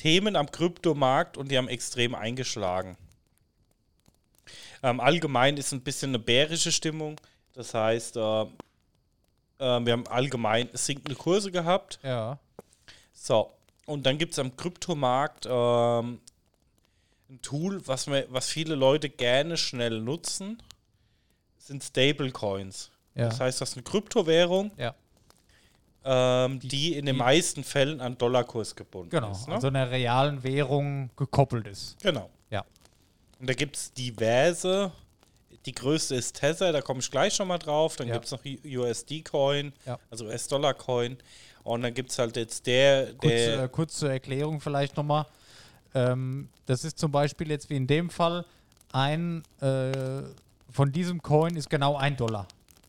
[0.00, 2.96] Themen am Kryptomarkt und die haben extrem eingeschlagen.
[4.82, 7.20] Ähm, allgemein ist ein bisschen eine bärische Stimmung.
[7.52, 8.46] Das heißt, äh, äh,
[9.58, 11.98] wir haben allgemein sinkende Kurse gehabt.
[12.02, 12.38] Ja.
[13.12, 13.52] So,
[13.84, 16.20] und dann gibt es am Kryptomarkt ähm,
[17.28, 20.62] ein Tool, was, wir, was viele Leute gerne schnell nutzen,
[21.58, 22.90] sind Stablecoins.
[23.14, 23.26] Ja.
[23.28, 24.94] Das heißt, das ist eine Kryptowährung, Ja.
[26.04, 29.32] Ähm, die, in den die- meisten Fällen an Dollarkurs gebunden Genau.
[29.32, 29.48] ist.
[29.48, 29.54] Ne?
[29.54, 31.96] Also einer realen Währung gekoppelt ist.
[32.02, 32.30] genau.
[32.50, 32.64] Ja.
[33.38, 34.92] Und da gibt es diverse.
[35.66, 37.96] Die größte ist Tether, da komme ich gleich schon mal drauf.
[37.96, 38.14] Dann Ja.
[38.14, 39.98] gibt es noch USD-Coin, Ja.
[40.10, 41.18] also US-Dollar-Coin.
[41.64, 45.26] Und dann gibt es halt jetzt der, Kurz, der äh, kurz zur Erklärung vielleicht nochmal.
[45.94, 48.44] Ähm, das ist zum Beispiel jetzt wie in dem Fall
[48.92, 50.22] ein äh,
[50.70, 52.46] von diesem Coin ist genau ein Dollar.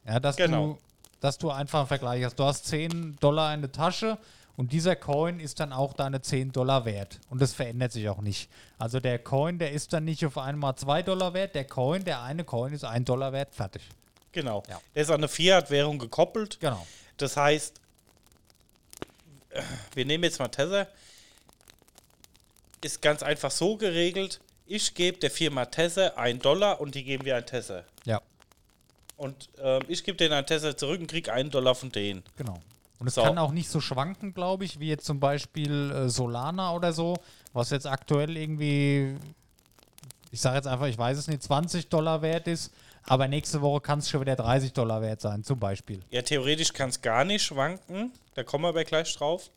[0.08, 0.68] Ja, dass Genau.
[0.68, 0.78] du,
[1.22, 2.38] dass du einfach einen Vergleich hast.
[2.38, 4.18] Du hast 10 Dollar in der Tasche
[4.58, 7.20] und dieser Coin ist dann auch deine 10 Dollar wert.
[7.30, 8.50] Und das verändert sich auch nicht.
[8.78, 11.56] Also der Coin, der ist dann nicht auf einmal 2 Dollar wert.
[11.56, 13.56] Der Coin, der eine Coin ist 1 Dollar wert.
[13.56, 13.84] Fertig.
[14.32, 14.64] Genau.
[14.68, 14.82] Ja.
[14.96, 16.60] Der ist an eine Fiat-Währung gekoppelt.
[16.60, 16.86] Genau.
[17.18, 17.80] Das heißt,
[19.52, 19.62] äh,
[19.94, 20.88] wir nehmen jetzt mal Tether.
[22.84, 24.42] Ist ganz einfach so geregelt.
[24.66, 27.86] Ich gebe der Firma Tether einen Dollar und die geben mir einen Tether.
[28.06, 28.22] Ja,
[29.22, 32.24] Und ähm, ich gebe denen einen Tether zurück und kriege einen Dollar von denen.
[32.38, 32.60] genau.
[33.00, 33.24] Und es So.
[33.24, 37.18] kann auch nicht so schwanken, glaube ich, wie jetzt zum Beispiel äh, Solana oder so,
[37.52, 39.16] was jetzt aktuell irgendwie,
[40.32, 42.72] ich sage jetzt einfach, ich weiß es nicht, 20 Dollar wert ist,
[43.08, 46.00] aber nächste Woche kann es schon wieder 30 Dollar wert sein, zum Beispiel.
[46.12, 48.12] Ja, theoretisch kann es gar nicht schwanken.
[48.36, 49.50] Da kommen wir aber gleich drauf.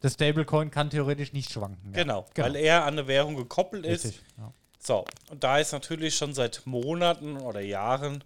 [0.00, 1.92] Das Stablecoin kann theoretisch nicht schwanken.
[1.94, 2.02] ja.
[2.02, 2.48] Genau, genau.
[2.48, 4.04] weil er an eine Währung gekoppelt ist.
[4.06, 4.22] Richtig.
[4.38, 4.52] Ja.
[4.80, 8.24] So, und da ist natürlich schon seit Monaten oder Jahren,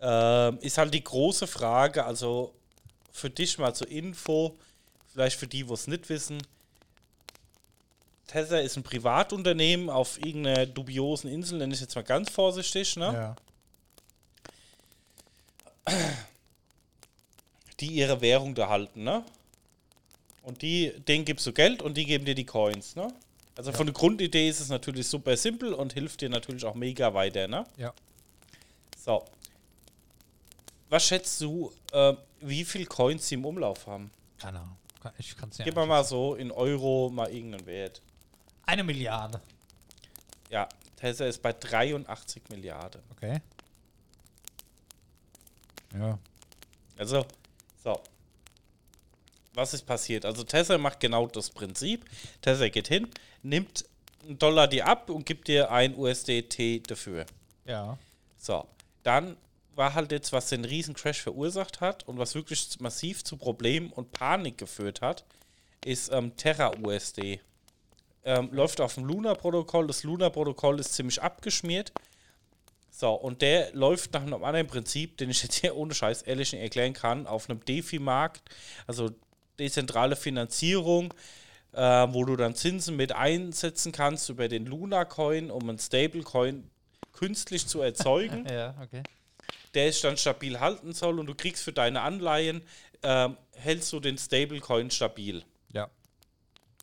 [0.00, 2.54] ähm, ist halt die große Frage, also
[3.12, 4.56] für dich mal zur Info,
[5.12, 6.42] vielleicht für die, wo es nicht wissen,
[8.26, 13.36] Tesla ist ein Privatunternehmen auf irgendeiner dubiosen Insel, nenne ich jetzt mal ganz vorsichtig, ne?
[15.86, 15.94] Ja.
[17.80, 19.24] die ihre Währung da halten, ne?
[20.42, 23.12] Und die, denen gibst du Geld und die geben dir die Coins, ne?
[23.56, 27.14] Also von der Grundidee ist es natürlich super simpel und hilft dir natürlich auch mega
[27.14, 27.64] weiter, ne?
[27.78, 27.94] ja.
[29.02, 29.24] So.
[30.88, 34.10] Was schätzt du, äh, wie viel Coins sie im Umlauf haben?
[34.38, 34.76] Keine Ahnung.
[35.18, 35.76] Ich kann es Gib nicht.
[35.76, 38.02] mal mal so in Euro mal irgendeinen Wert.
[38.64, 39.40] Eine Milliarde.
[40.50, 43.00] Ja, Tesla ist bei 83 Milliarden.
[43.12, 43.40] Okay.
[45.94, 46.18] Ja.
[46.98, 47.24] Also,
[47.82, 48.00] so.
[49.54, 50.24] Was ist passiert?
[50.24, 52.04] Also Tesla macht genau das Prinzip.
[52.42, 53.08] Tesla geht hin,
[53.42, 53.86] nimmt
[54.24, 57.24] einen Dollar dir ab und gibt dir ein USDT dafür.
[57.64, 57.96] Ja.
[58.36, 58.66] So,
[59.02, 59.36] dann
[59.76, 63.90] war halt jetzt, was den riesen Crash verursacht hat und was wirklich massiv zu Problemen
[63.92, 65.24] und Panik geführt hat,
[65.84, 67.40] ist ähm, Terra USD.
[68.24, 69.86] Ähm, läuft auf dem Luna-Protokoll.
[69.86, 71.92] Das Luna-Protokoll ist ziemlich abgeschmiert.
[72.90, 76.52] So, und der läuft nach einem anderen Prinzip, den ich jetzt hier ohne Scheiß ehrlich
[76.52, 78.42] nicht erklären kann, auf einem DeFi-Markt,
[78.86, 79.10] also
[79.58, 81.12] dezentrale Finanzierung,
[81.72, 86.70] äh, wo du dann Zinsen mit einsetzen kannst über den Luna-Coin, um einen Stablecoin
[87.12, 89.02] künstlich zu erzeugen, Ja, okay.
[89.76, 92.62] Der sich dann stabil halten soll und du kriegst für deine Anleihen,
[93.02, 95.44] ähm, hältst du den Stablecoin stabil.
[95.72, 95.88] Ja.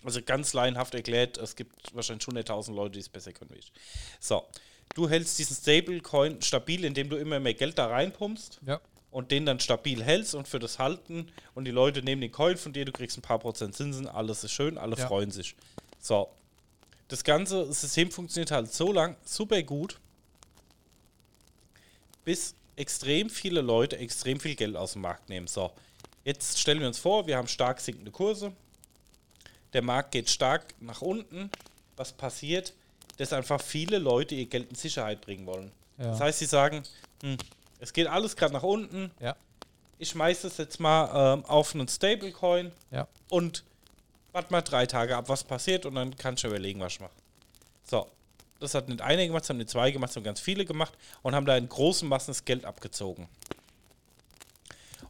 [0.04, 3.72] Also ganz laienhaft erklärt, es gibt wahrscheinlich 100.000 Leute, die es besser können wie ich.
[4.20, 4.46] So,
[4.96, 8.80] du hältst diesen Stablecoin stabil, indem du immer mehr Geld da reinpumpst Ja.
[9.12, 12.58] und den dann stabil hältst und für das Halten und die Leute nehmen den Coin
[12.58, 15.08] von dir, du kriegst ein paar Prozent Zinsen, alles ist schön, alle Ja.
[15.08, 15.56] freuen sich.
[16.00, 16.30] So,
[17.08, 20.00] das ganze System funktioniert halt so lang super gut,
[22.26, 25.48] bis extrem viele Leute extrem viel Geld aus dem Markt nehmen.
[25.48, 25.72] So,
[26.24, 28.52] jetzt stellen wir uns vor, wir haben stark sinkende Kurse,
[29.74, 31.50] der Markt geht stark nach unten.
[31.96, 32.74] Was passiert?
[33.18, 35.72] Dass einfach viele Leute ihr Geld in Sicherheit bringen wollen.
[36.00, 36.06] Ja.
[36.12, 36.82] Das heißt, sie sagen,
[37.22, 37.38] hm,
[37.80, 39.36] es geht alles gerade nach unten, Ja.
[40.00, 43.08] ich schmeiße es jetzt mal ähm, auf einen Stablecoin Ja.
[43.30, 43.64] und
[44.32, 47.12] warte mal drei Tage ab, was passiert und dann kann ich überlegen, was ich mache.
[47.84, 48.10] So,
[48.64, 50.94] das hat nicht einige gemacht, das haben nicht zwei gemacht, das haben ganz viele gemacht
[51.22, 53.28] und haben da in großen Massen das Geld abgezogen.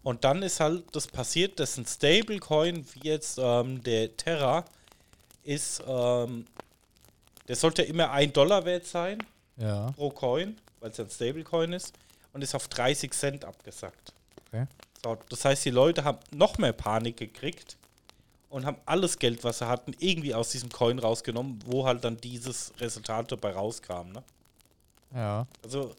[0.04, 4.66] Und dann ist halt das passiert, dass ein Stablecoin, wie jetzt ähm, der Terra,
[5.44, 6.46] ist, ähm,
[7.48, 9.20] der sollte immer ein Dollar wert sein
[9.58, 9.92] Ja.
[9.92, 11.94] pro Coin, weil es ja ein Stablecoin ist,
[12.34, 14.12] und ist auf 30 Cent abgesackt.
[14.48, 14.66] Okay.
[15.04, 17.78] So, das heißt, die Leute haben noch mehr Panik gekriegt,
[18.54, 22.18] und haben alles Geld, was sie hatten, irgendwie aus diesem Coin rausgenommen, wo halt dann
[22.18, 24.12] dieses Resultat dabei rauskam.
[24.14, 24.24] Ne?
[25.14, 25.48] Ja.
[25.64, 25.96] Also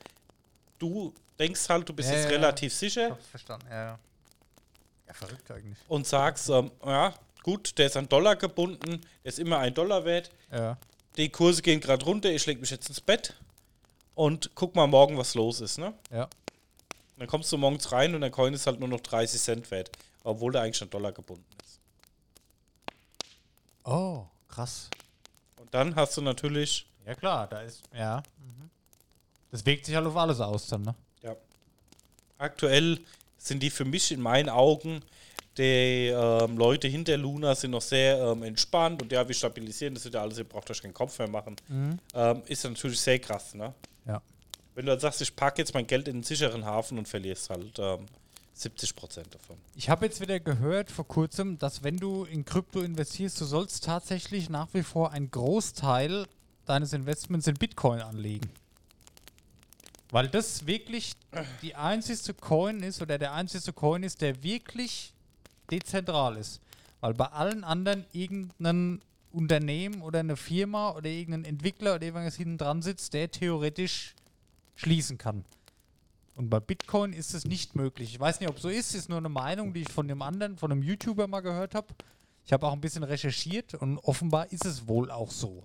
[0.78, 2.36] du denkst halt, du bist Ja, jetzt ja, ja.
[2.38, 3.74] relativ Ich sicher hab's verstanden, ja.
[3.86, 3.98] Ja,
[5.08, 5.78] ja verrückt eigentlich.
[5.88, 10.04] und sagst, ähm, ja, gut, der ist an Dollar gebunden, der ist immer ein Dollar
[10.04, 10.76] wert, Ja.
[11.16, 13.34] die Kurse gehen gerade runter, ich leg mich jetzt ins Bett
[14.14, 15.92] und guck mal morgen, was los ist, ne?
[16.12, 16.28] Ja.
[17.18, 19.90] Dann kommst du morgens rein und der Coin ist halt nur noch 30 Cent wert,
[20.24, 21.63] obwohl der eigentlich an Dollar gebunden ist.
[23.84, 24.88] Oh, krass.
[25.60, 27.82] Und dann hast du natürlich, Ja klar, da ist.
[27.94, 28.22] Ja.
[28.38, 28.70] Mhm.
[29.50, 30.94] Das wirkt sich halt auf alles aus dann, ne?
[31.22, 31.36] ja,
[32.38, 32.98] aktuell
[33.38, 35.02] sind die für mich in meinen Augen,
[35.56, 40.04] die ähm, Leute hinter Luna sind noch sehr ähm, entspannt und ja, wir stabilisieren das
[40.04, 41.54] wieder alles, ihr braucht euch keinen Kopf mehr machen.
[42.14, 43.72] Ähm, ist natürlich sehr krass, ne?
[44.06, 44.20] Ja.
[44.74, 47.50] Wenn du dann sagst, ich packe jetzt mein Geld in einen sicheren Hafen und verlierst
[47.50, 48.06] halt ähm,
[48.54, 49.56] 70 Prozent davon.
[49.74, 53.84] Ich habe jetzt wieder gehört vor kurzem, dass wenn du in Krypto investierst, du sollst
[53.84, 56.26] tatsächlich nach wie vor einen Großteil
[56.64, 58.48] deines Investments in Bitcoin anlegen.
[60.10, 61.14] Weil das wirklich
[61.62, 65.12] die einzigste Coin ist oder der einzigste Coin ist, der wirklich
[65.70, 66.60] dezentral ist.
[67.00, 69.02] Weil bei allen anderen irgendein
[69.32, 74.14] Unternehmen oder eine Firma oder irgendein Entwickler oder irgendwas hinten dran sitzt, der theoretisch
[74.76, 75.44] schließen kann.
[76.36, 78.12] Und bei Bitcoin ist es nicht möglich.
[78.12, 78.94] Ich weiß nicht, ob so ist.
[78.94, 81.88] Ist nur eine Meinung, die ich von dem anderen, von einem YouTuber mal gehört habe.
[82.44, 85.62] Ich habe auch ein bisschen recherchiert und offenbar ist es wohl auch so.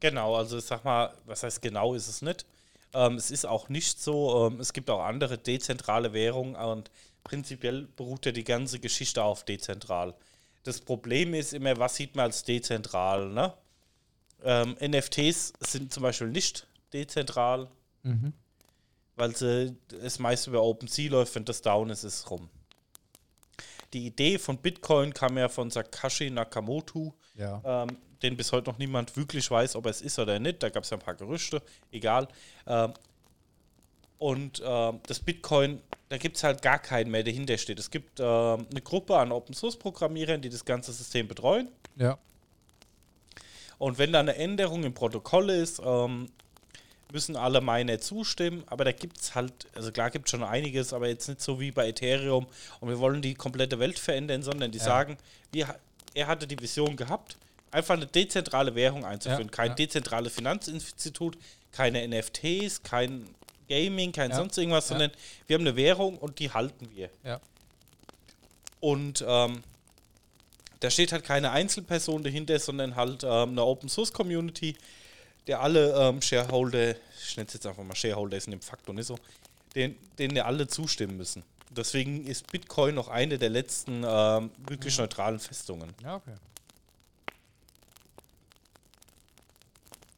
[0.00, 2.44] Genau, also ich sag mal, was heißt genau ist es nicht.
[2.92, 6.90] Ähm, es ist auch nicht so, ähm, es gibt auch andere dezentrale Währungen und
[7.22, 10.14] prinzipiell beruht ja die ganze Geschichte auf dezentral.
[10.64, 13.54] Das Problem ist immer, was sieht man als dezentral, ne?
[14.42, 17.70] Ähm, NFTs sind zum Beispiel nicht dezentral,
[19.16, 22.48] weil sie es meist über OpenSea läuft, wenn das down ist, ist es rum.
[23.92, 27.60] Die Idee von Bitcoin kam ja von Satoshi Nakamoto, Ja.
[27.84, 30.62] ähm, den bis heute noch niemand wirklich weiß, ob er es ist oder nicht.
[30.62, 31.62] Da gab es ja ein paar Gerüchte,
[31.92, 32.26] egal.
[32.66, 32.92] Ähm,
[34.18, 37.78] und ähm, das Bitcoin, da gibt es halt gar keinen mehr, der dahinter steht.
[37.78, 41.68] Es gibt ähm, eine Gruppe an Open-Source-Programmierern, die das ganze System betreuen.
[41.96, 42.18] Ja.
[43.78, 46.30] Und wenn da eine Änderung im Protokoll ist, ähm,
[47.14, 48.64] müssen alle Miner zustimmen.
[48.66, 51.58] Aber da gibt es halt, also klar gibt es schon einiges, aber jetzt nicht so
[51.60, 52.46] wie bei Ethereum.
[52.80, 54.84] Und wir wollen die komplette Welt verändern, sondern die Ja.
[54.84, 55.16] sagen,
[55.52, 55.74] wir,
[56.12, 57.36] er hatte die Vision gehabt,
[57.70, 59.46] einfach eine dezentrale Währung einzuführen.
[59.46, 59.74] Ja, Kein ja.
[59.74, 61.38] dezentrales Finanzinstitut,
[61.72, 63.26] keine NFTs, kein
[63.68, 65.10] Gaming, kein Ja, sonst irgendwas, sondern
[65.46, 67.08] wir haben eine Währung und die halten wir.
[68.80, 69.62] Und ähm,
[70.80, 74.76] da steht halt keine Einzelperson dahinter, sondern halt ähm, eine Open Source Community,
[75.46, 78.94] der alle ähm, Shareholder, ich nenne es jetzt einfach mal Shareholder, ist in dem Faktor
[78.94, 79.18] nicht so,
[79.74, 81.42] den, denen ja alle zustimmen müssen.
[81.70, 85.92] Deswegen ist Bitcoin noch eine der letzten ähm, wirklich neutralen Festungen.
[86.02, 86.34] Ja, okay.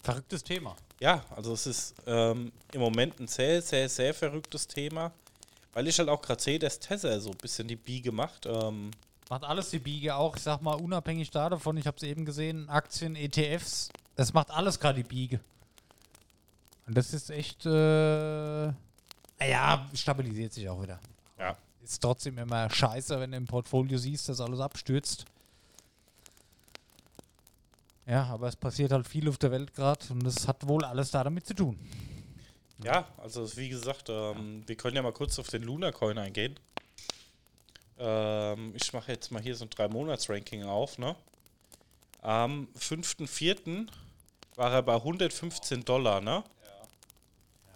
[0.02, 0.76] Verrücktes Thema.
[1.00, 5.12] Ja, also es ist ähm, im Moment ein sehr, sehr, sehr verrücktes Thema,
[5.72, 8.46] weil ich halt auch gerade sehe, dass Tether so ein bisschen die Biege macht.
[8.46, 8.90] Ähm,
[9.28, 12.24] Macht alles die Biege auch, ich sag mal, unabhängig da davon, ich habe es eben
[12.24, 15.40] gesehen, Aktien, ETFs, das macht alles gerade die Biege.
[16.86, 17.70] Und das ist echt, äh,
[19.38, 20.98] naja, stabilisiert sich auch wieder.
[21.38, 21.56] ja.
[21.82, 25.24] Ist trotzdem immer scheiße, wenn du im Portfolio siehst, dass alles abstürzt.
[28.06, 31.12] Ja, aber es passiert halt viel auf der Welt gerade und das hat wohl alles
[31.12, 31.78] da damit zu tun.
[32.82, 36.58] Ja, also wie gesagt, ähm, wir können ja mal kurz auf den Luna Coin eingehen.
[37.98, 41.16] Ähm, ich mache jetzt mal hier so ein 3-Monats-Ranking auf, ne?
[42.20, 43.86] Am 5.4.
[44.56, 46.42] war er bei 115 Dollar, ne?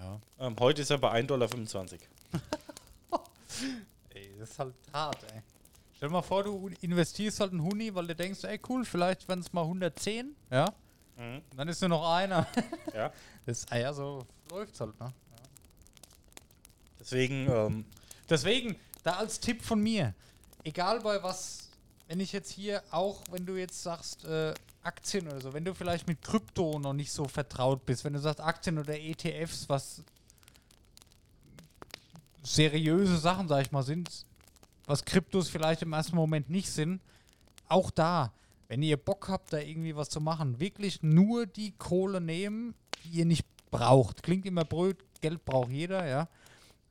[0.01, 0.21] Ja.
[0.39, 1.49] Ähm, heute ist er bei 1,25 Dollar.
[4.15, 5.43] Ey, das ist halt hart, ey.
[5.97, 9.29] Stell dir mal vor, du investierst halt einen Huni, weil du denkst, ey cool, vielleicht
[9.29, 10.65] werden es mal 110, ja?
[11.17, 11.43] Mhm.
[11.51, 12.47] Und dann ist nur noch einer.
[12.95, 13.13] Ja.
[13.45, 15.13] Das, ah ja, so läuft's halt, ne?
[16.99, 17.85] Deswegen, ähm,
[18.31, 20.15] Deswegen, da als Tipp von mir,
[20.63, 21.60] egal bei was,
[22.11, 24.53] wenn ich jetzt hier auch, wenn du jetzt sagst, äh,
[24.83, 28.19] Aktien oder so, wenn du vielleicht mit Krypto noch nicht so vertraut bist, wenn du
[28.19, 30.03] sagst Aktien oder ETFs, was
[32.43, 34.27] seriöse Sachen, sag ich mal, sind,
[34.87, 37.01] was Kryptos vielleicht im ersten Moment nicht sind,
[37.69, 38.33] auch da,
[38.67, 43.19] wenn ihr Bock habt, da irgendwie was zu machen, wirklich nur die Kohle nehmen, die
[43.21, 44.25] ihr nicht braucht.
[44.25, 46.29] Klingt immer blöd, Geld braucht jeder, ja.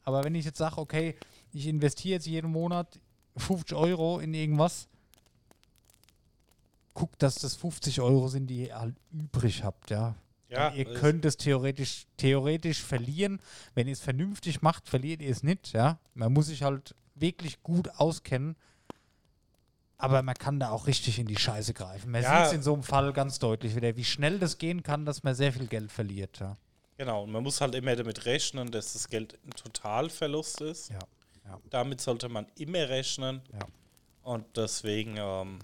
[0.05, 1.17] Aber wenn ich jetzt sage, okay,
[1.51, 2.97] ich investiere jetzt jeden Monat
[3.35, 4.87] 50 Euro in irgendwas,
[6.99, 10.15] guckt, dass das 50 Euro sind, die ihr halt übrig habt, ja.
[10.49, 13.39] ja, ihr könnt es theoretisch, theoretisch verlieren.
[13.73, 15.97] Wenn ihr es vernünftig macht, verliert ihr es nicht, ja.
[16.13, 18.55] Man muss sich halt wirklich gut auskennen.
[19.97, 22.11] Aber man kann da auch richtig in die Scheiße greifen.
[22.11, 22.37] Man Ja.
[22.39, 25.23] sieht es in so einem Fall ganz deutlich wieder, wie schnell das gehen kann, dass
[25.23, 26.39] man sehr viel Geld verliert.
[26.39, 26.55] Ja.
[26.97, 30.89] Genau, und man muss halt immer damit rechnen, dass das Geld ein Totalverlust ist.
[30.89, 30.99] Ja.
[31.69, 33.41] Damit sollte man immer rechnen.
[33.53, 33.59] Ja.
[34.23, 35.59] Und deswegen, ähm.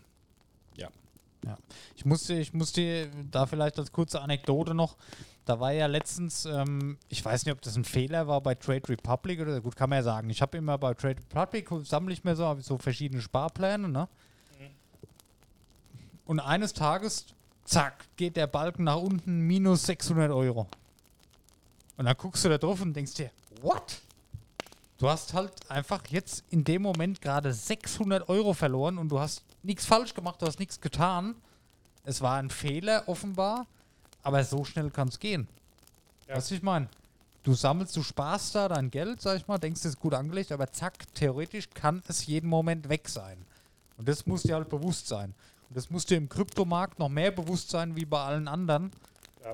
[1.45, 1.57] Ja.
[1.95, 4.97] Ich musste, ich musste da vielleicht als kurze Anekdote noch,
[5.45, 8.89] da war ja letztens, ähm, ich weiß nicht, ob das ein Fehler war bei Trade
[8.89, 10.29] Republic oder gut, kann man ja sagen.
[10.31, 14.07] Ich habe immer bei Trade Republic, sammle ich mir so, so verschiedene Sparpläne, ne?
[16.25, 17.27] Und eines Tages,
[17.63, 20.67] zack, geht der Balken nach unten, minus 600 Euro.
[21.97, 23.29] Und dann guckst du da drauf und denkst dir,
[23.61, 24.01] what?
[24.97, 29.43] Du hast halt einfach jetzt in dem Moment gerade 600 Euro verloren und du hast
[29.65, 31.35] nichts falsch gemacht, du hast nichts getan.
[32.03, 33.65] Es war ein Fehler offenbar,
[34.23, 35.47] aber so schnell kann es gehen.
[36.27, 36.39] Ja.
[36.39, 36.87] Du, ich meine?
[37.43, 40.51] Du sammelst, du sparst da dein Geld, sag ich mal, denkst, es ist gut angelegt,
[40.51, 43.37] aber zack, theoretisch kann es jeden Moment weg sein.
[43.97, 45.33] Und das muss dir halt bewusst sein.
[45.69, 48.91] Und das muss dir im Kryptomarkt noch mehr bewusst sein wie bei allen anderen.
[49.43, 49.51] Ja.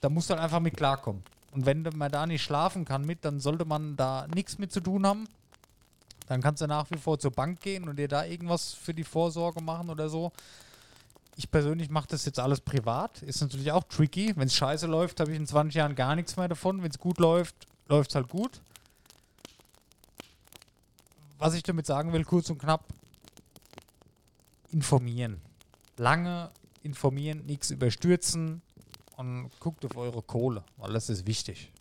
[0.00, 1.22] Da musst du halt einfach mit klarkommen.
[1.50, 4.80] Und wenn man da nicht schlafen kann mit, dann sollte man da nichts mit zu
[4.80, 5.28] tun haben.
[6.26, 9.04] Dann kannst du nach wie vor zur Bank gehen und dir da irgendwas für die
[9.04, 10.32] Vorsorge machen oder so.
[11.36, 13.22] Ich persönlich mache das jetzt alles privat.
[13.22, 14.32] Ist natürlich auch tricky.
[14.36, 16.82] Wenn es scheiße läuft, habe ich in 20 Jahren gar nichts mehr davon.
[16.82, 18.60] Wenn es gut läuft, läuft es halt gut.
[21.38, 22.84] Was ich damit sagen will, kurz und knapp,
[24.70, 25.40] informieren.
[25.96, 26.50] Lange
[26.82, 28.62] informieren, nichts überstürzen
[29.16, 31.72] und guckt auf eure Kohle, weil das ist wichtig.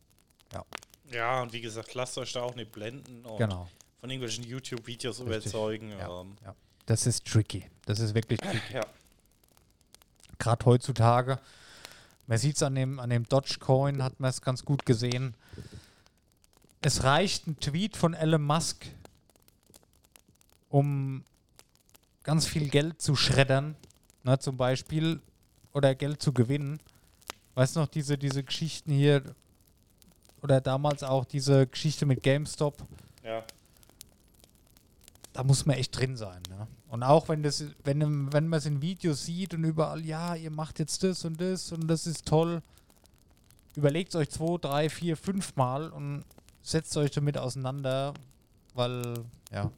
[1.12, 3.68] Ja, und wie gesagt, lasst euch da auch nicht blenden Genau.
[4.02, 5.92] Von irgendwelchen YouTube-Videos überzeugen.
[5.92, 6.56] Ja, Ähm, ja.
[6.88, 7.70] Das ist tricky.
[7.86, 8.74] Das ist wirklich tricky.
[8.74, 8.82] ja.
[10.40, 11.40] Gerade heutzutage.
[12.26, 15.36] Man sieht es an dem, an dem Dogecoin, hat man es ganz gut gesehen.
[16.82, 18.88] Es reicht ein Tweet von Elon Musk,
[20.70, 21.24] um
[22.24, 23.76] ganz viel Geld zu schreddern,
[24.24, 25.22] ne, zum Beispiel,
[25.74, 26.80] oder Geld zu gewinnen.
[27.54, 29.36] Weißt du noch, diese, diese Geschichten hier,
[30.42, 32.78] oder damals auch diese Geschichte mit GameStop,
[33.24, 33.44] ja.
[35.34, 36.42] Da muss man echt drin sein.
[36.50, 36.68] Ne?
[36.88, 40.52] Und auch wenn das, wenn, wenn man es in Videos sieht und überall, ja, ihr
[40.52, 42.62] macht jetzt das und das und das ist toll,
[43.76, 46.26] überlegt euch zwei, drei, vier, fünf Mal und
[46.62, 48.14] setzt euch damit auseinander,
[48.74, 49.14] weil,
[49.52, 49.72] ja.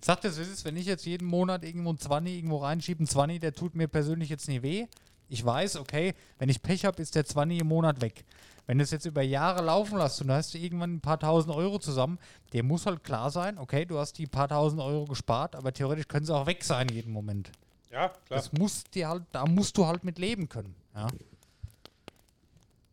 [0.00, 3.06] Sagt es, es ist, wenn ich jetzt jeden Monat irgendwo ein 20 irgendwo reinschiebe, ein
[3.06, 4.86] 20, der tut mir persönlich jetzt nie weh.
[5.28, 8.24] Ich weiß, okay, wenn ich Pech habe, ist der 20 im Monat weg.
[8.66, 11.18] Wenn du es jetzt über Jahre laufen lässt und da hast du irgendwann ein paar
[11.18, 12.18] tausend Euro zusammen,
[12.52, 16.06] dir muss halt klar sein, okay, du hast die paar tausend Euro gespart, aber theoretisch
[16.06, 17.50] können sie auch weg sein jeden Moment.
[17.90, 18.20] ja, klar.
[18.28, 20.74] Das muss dir halt, da musst du halt mit leben können.
[20.94, 21.08] Ja.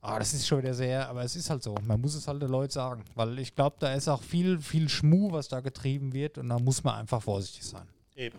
[0.01, 1.73] Ah, das ist schon wieder sehr, aber es ist halt so.
[1.81, 3.03] Man muss es halt den Leuten sagen.
[3.15, 6.59] Weil ich glaube, da ist auch viel, viel Schmuh, was da getrieben wird und da
[6.59, 7.87] muss man einfach vorsichtig sein.
[8.15, 8.37] Eben.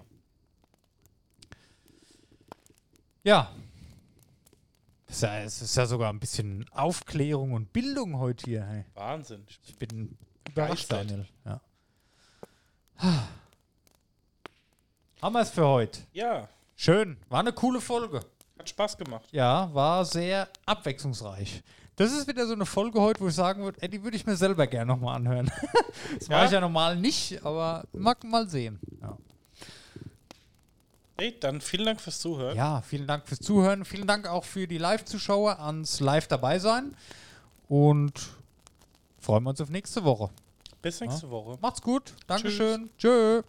[3.24, 3.50] Ja.
[5.08, 8.64] Es ist ja, ist ja sogar ein bisschen Aufklärung und Bildung heute hier.
[8.64, 8.84] Hey.
[8.94, 9.44] Wahnsinn.
[9.64, 10.16] Ich bin
[10.48, 10.90] überrascht.
[10.90, 11.26] Daniel.
[11.44, 11.60] Ja.
[15.22, 16.00] Haben wir es für heute.
[16.12, 16.48] Ja,
[16.78, 17.16] Schön.
[17.30, 18.20] War eine coole Folge.
[18.58, 19.24] hat Spaß gemacht.
[19.32, 21.62] Ja, war sehr abwechslungsreich.
[21.96, 24.26] Das ist wieder so eine Folge heute, wo ich sagen würde, ey, die würde ich
[24.26, 25.50] mir selber gerne nochmal anhören.
[26.18, 26.44] das mache Ja?
[26.44, 28.78] ich ja normal nicht, aber mag mal sehen.
[29.00, 29.16] Ja.
[31.18, 32.56] Hey, dann vielen Dank fürs Zuhören.
[32.56, 33.84] ja, vielen Dank fürs Zuhören.
[33.84, 36.94] Vielen Dank auch für die Live-Zuschauer ans Live dabei sein.
[37.68, 38.12] Und
[39.18, 40.30] freuen wir uns auf nächste Woche.
[40.82, 41.58] Bis nächste Woche.
[41.60, 42.14] Macht's gut.
[42.26, 42.90] Dankeschön.
[42.98, 43.42] Tschö.